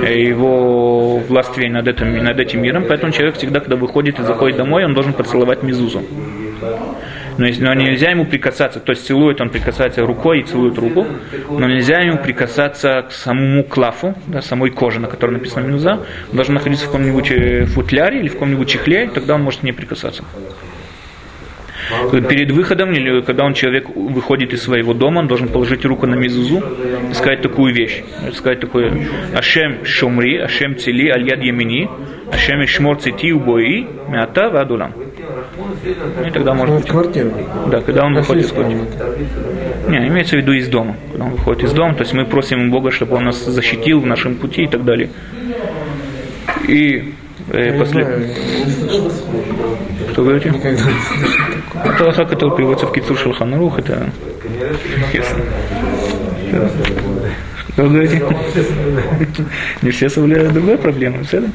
его 0.04 1.18
властве 1.18 1.70
над 1.70 1.88
этим, 1.88 2.24
над 2.24 2.40
этим 2.40 2.62
миром, 2.62 2.86
поэтому 2.88 3.12
человек 3.12 3.36
всегда, 3.36 3.60
когда 3.60 3.76
выходит 3.76 4.20
и 4.20 4.24
заходит 4.24 4.58
домой, 4.58 4.86
он 4.86 4.94
должен 4.94 5.14
поцеловать 5.14 5.64
мизузу. 5.64 6.04
Но, 7.38 7.48
но 7.60 7.74
нельзя 7.74 8.12
ему 8.12 8.26
прикасаться, 8.26 8.82
то 8.82 8.92
есть 8.92 9.08
целует 9.08 9.40
он 9.40 9.50
прикасается 9.50 10.06
рукой 10.06 10.42
и 10.42 10.44
целует 10.44 10.78
руку, 10.78 11.08
но 11.50 11.68
нельзя 11.68 12.02
ему 12.02 12.18
прикасаться 12.18 13.06
к 13.08 13.14
самому 13.14 13.64
клафу, 13.64 14.14
да, 14.28 14.42
самой 14.42 14.72
коже, 14.72 15.00
на 15.00 15.08
которой 15.08 15.32
написано 15.32 15.66
мизуза, 15.66 16.06
он 16.32 16.36
должен 16.36 16.54
находиться 16.54 16.86
в 16.86 16.88
каком-нибудь 16.90 17.32
э, 17.32 17.66
футляре 17.66 18.20
или 18.20 18.28
в 18.28 18.34
каком-нибудь 18.34 18.68
чехле, 18.68 19.10
тогда 19.14 19.36
он 19.36 19.44
может 19.44 19.64
не 19.64 19.72
прикасаться. 19.72 20.24
Перед 22.12 22.52
выходом, 22.52 22.92
или 22.92 23.22
когда 23.22 23.44
он 23.46 23.54
человек 23.54 23.90
выходит 23.96 24.54
из 24.54 24.62
своего 24.62 24.94
дома, 24.94 25.20
он 25.20 25.28
должен 25.28 25.48
положить 25.48 25.86
руку 25.86 26.06
на 26.08 26.16
мизузу 26.16 26.62
и 27.10 27.14
сказать 27.14 27.42
такую 27.42 27.74
вещь. 27.74 28.04
Сказать 28.34 28.60
такое 28.60 29.08
Ашем 29.34 29.86
шумри, 29.86 30.38
Ашем 30.38 30.78
цели, 30.78 31.10
аль 31.10 31.28
яд 31.28 31.42
ямини, 31.42 31.90
Ашем 32.32 32.66
шмор 32.68 32.98
цити 32.98 33.32
убои, 33.32 33.88
мята 34.08 34.50
вадулам. 34.50 34.94
И 36.26 36.32
тогда 36.32 36.54
может 36.54 36.76
быть... 36.76 36.88
квартиру. 36.88 37.32
Да, 37.72 37.82
когда 37.82 38.06
он 38.06 38.14
выходит 38.14 38.46
из 38.46 38.52
квартиры. 38.52 38.82
Не, 39.88 40.08
имеется 40.08 40.36
в 40.36 40.40
виду 40.40 40.54
из 40.54 40.68
дома. 40.68 40.96
Когда 41.12 41.26
он 41.26 41.32
выходит 41.32 41.64
из 41.64 41.74
дома, 41.74 41.94
то 41.96 42.02
есть 42.02 42.14
мы 42.14 42.26
просим 42.26 42.72
Бога, 42.72 42.92
чтобы 42.92 43.16
он 43.16 43.26
нас 43.26 43.44
защитил 43.44 44.00
в 44.00 44.06
нашем 44.06 44.36
пути 44.36 44.64
и 44.64 44.68
так 44.68 44.86
далее. 44.86 45.10
И 46.68 47.14
э, 47.52 47.78
после... 47.78 48.36
Что 50.12 50.24
говорите? 50.24 50.54
Это 51.86 52.04
лоха, 52.04 52.26
который 52.26 52.56
приводится 52.56 52.88
в 52.88 52.92
Кицур 52.92 53.18
Шелханарух, 53.18 53.80
это 53.80 54.10
ясно. 55.14 55.44
Что 57.74 57.84
вы 57.84 57.90
говорите? 57.92 58.22
Не 59.82 59.92
все 59.92 60.10
соблюдают 60.10 60.82
все, 61.26 61.40
да? 61.40 61.48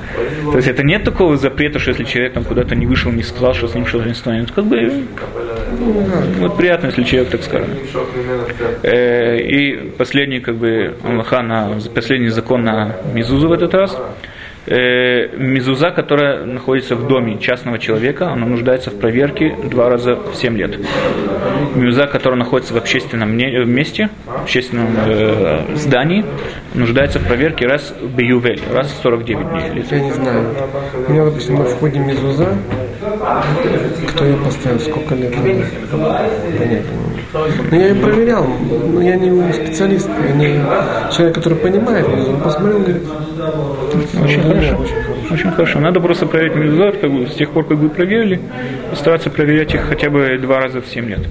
То 0.50 0.57
есть 0.57 0.68
это 0.68 0.83
нет 0.83 1.04
такого 1.04 1.37
запрета, 1.37 1.78
что 1.78 1.90
если 1.90 2.04
человек 2.04 2.33
там 2.33 2.44
куда-то 2.44 2.74
не 2.74 2.87
вышел, 2.87 3.12
не 3.12 3.22
сказал, 3.22 3.52
что 3.52 3.68
с 3.68 3.74
ним 3.74 3.87
что-то 3.87 4.07
не 4.09 4.14
станет. 4.14 4.50
Как 4.50 4.64
бы 4.64 5.04
вот 6.38 6.57
приятно, 6.57 6.87
если 6.87 7.02
человек 7.02 7.30
так 7.30 7.42
скажет. 7.42 7.68
Э, 8.83 9.38
и 9.38 9.90
последний, 9.98 10.40
как 10.40 10.57
бы, 10.57 10.94
Аллаха 11.02 11.42
на 11.42 11.78
последний 11.94 12.28
закон 12.28 12.64
на 12.64 12.96
Мизузу 13.12 13.48
в 13.48 13.52
этот 13.52 13.74
раз– 13.74 13.98
э, 14.66 15.37
мезуза, 15.37 15.90
которая 15.90 16.44
находится 16.44 16.96
в 16.96 17.07
доме 17.07 17.38
частного 17.38 17.79
человека, 17.79 18.31
она 18.31 18.46
нуждается 18.46 18.90
в 18.90 18.98
проверке 18.98 19.57
два 19.64 19.88
раза 19.88 20.16
в 20.16 20.35
7 20.35 20.57
лет. 20.57 20.79
Мезуза, 21.74 22.07
которая 22.07 22.38
находится 22.38 22.74
в 22.74 22.77
общественном 22.77 23.37
месте, 23.37 24.11
в 24.27 24.42
общественном 24.42 24.88
э, 25.07 25.77
здании, 25.77 26.24
нуждается 26.74 27.18
в 27.18 27.27
проверке 27.27 27.66
раз 27.66 27.94
в 28.00 28.14
Бьювель, 28.14 28.61
раз 28.72 28.90
в 28.90 29.03
49 29.03 29.48
дней. 29.48 29.85
Я 29.90 30.00
не 30.00 30.12
знаю. 30.12 30.46
У 31.07 31.12
меня, 31.12 31.24
допустим, 31.24 31.57
на 31.57 31.64
входе 31.64 31.98
мезуза, 31.98 32.48
кто 34.09 34.24
ее 34.24 34.37
поставил, 34.37 34.81
сколько 34.81 35.14
лет 35.14 35.35
понятия 35.35 37.13
Ну, 37.35 37.77
я 37.77 37.88
ее 37.88 37.94
проверял, 37.97 38.47
но 38.47 39.03
я 39.03 39.16
не 39.16 39.53
специалист, 39.53 40.09
я 40.09 40.35
не 40.35 40.55
человек, 41.12 41.35
который 41.35 41.59
понимает. 41.59 42.07
Он 42.07 42.40
посмотрел, 42.40 42.79
говорит, 42.79 43.03
Очень 44.23 44.42
хорошо. 44.42 44.87
Очень 45.31 45.51
хорошо. 45.51 45.81
Надо 45.81 46.01
просто 46.01 46.27
проверять 46.27 46.55
мезузот, 46.55 46.99
как 46.99 47.11
бы, 47.11 47.27
с 47.27 47.35
тех 47.35 47.51
пор, 47.51 47.66
как 47.66 47.79
вы 47.79 47.88
проверили, 47.88 48.40
стараться 48.94 49.31
проверять 49.31 49.75
их 49.75 49.81
хотя 49.83 50.11
бы 50.11 50.38
два 50.38 50.61
раза 50.61 50.81
в 50.81 50.87
7 50.87 51.09
лет. 51.09 51.27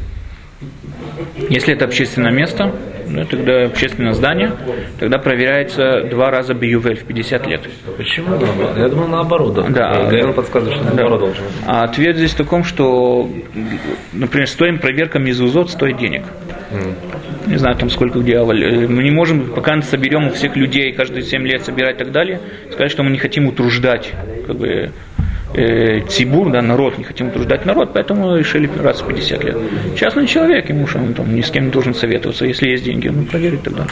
Если 1.49 1.73
это 1.73 1.85
общественное 1.85 2.31
место, 2.31 2.73
ну, 3.13 3.25
тогда 3.25 3.65
общественное 3.65 4.13
здание, 4.13 4.51
тогда 4.99 5.17
проверяется 5.19 6.03
два 6.09 6.31
раза 6.31 6.53
биювель 6.53 6.97
в 6.97 7.05
50 7.05 7.47
лет. 7.47 7.61
Почему? 7.97 8.35
Я 8.77 8.89
думал 8.89 9.07
наоборот. 9.07 9.53
Да. 9.53 9.67
Да. 9.69 10.09
Гайон 10.09 10.33
подсказывает, 10.33 10.75
что 10.77 10.85
наоборот 10.85 11.19
должен. 11.19 11.43
быть. 11.43 11.53
А 11.67 11.83
ответ 11.83 12.15
здесь 12.17 12.31
в 12.31 12.37
таком, 12.37 12.63
что, 12.63 13.29
например, 14.13 14.47
стоим 14.47 14.79
проверка 14.79 15.19
мезузот 15.19 15.69
стоит 15.69 15.97
денег. 15.97 16.23
Не 17.45 17.57
знаю, 17.57 17.75
там 17.75 17.89
сколько 17.89 18.19
где 18.19 18.37
аваль. 18.37 18.63
Э, 18.63 18.87
Мы 18.87 19.03
не 19.03 19.11
можем, 19.11 19.47
пока 19.53 19.79
соберем 19.81 20.27
у 20.27 20.31
всех 20.31 20.55
людей, 20.55 20.93
каждые 20.93 21.23
7 21.23 21.45
лет 21.45 21.63
собирать 21.63 21.97
и 21.97 21.99
так 21.99 22.11
далее, 22.11 22.39
сказать, 22.71 22.91
что 22.91 23.03
мы 23.03 23.11
не 23.11 23.17
хотим 23.19 23.47
утруждать 23.47 24.11
как 24.47 24.55
бы, 24.55 24.91
э, 25.53 26.01
цибур, 26.07 26.51
да, 26.51 26.61
народ, 26.61 26.97
не 26.97 27.03
хотим 27.03 27.27
утруждать 27.27 27.65
народ, 27.65 27.91
поэтому 27.93 28.35
решили 28.35 28.69
раз 28.79 29.01
в 29.01 29.07
50 29.07 29.43
лет. 29.43 29.57
Частный 29.95 30.27
человек, 30.27 30.69
ему 30.69 30.87
что 30.87 30.99
он 30.99 31.13
там 31.13 31.33
ни 31.35 31.41
с 31.41 31.49
кем 31.49 31.65
не 31.65 31.71
должен 31.71 31.93
советоваться, 31.93 32.45
если 32.45 32.69
есть 32.69 32.83
деньги, 32.83 33.07
он 33.07 33.25
проверит 33.25 33.63
тогда. 33.63 33.87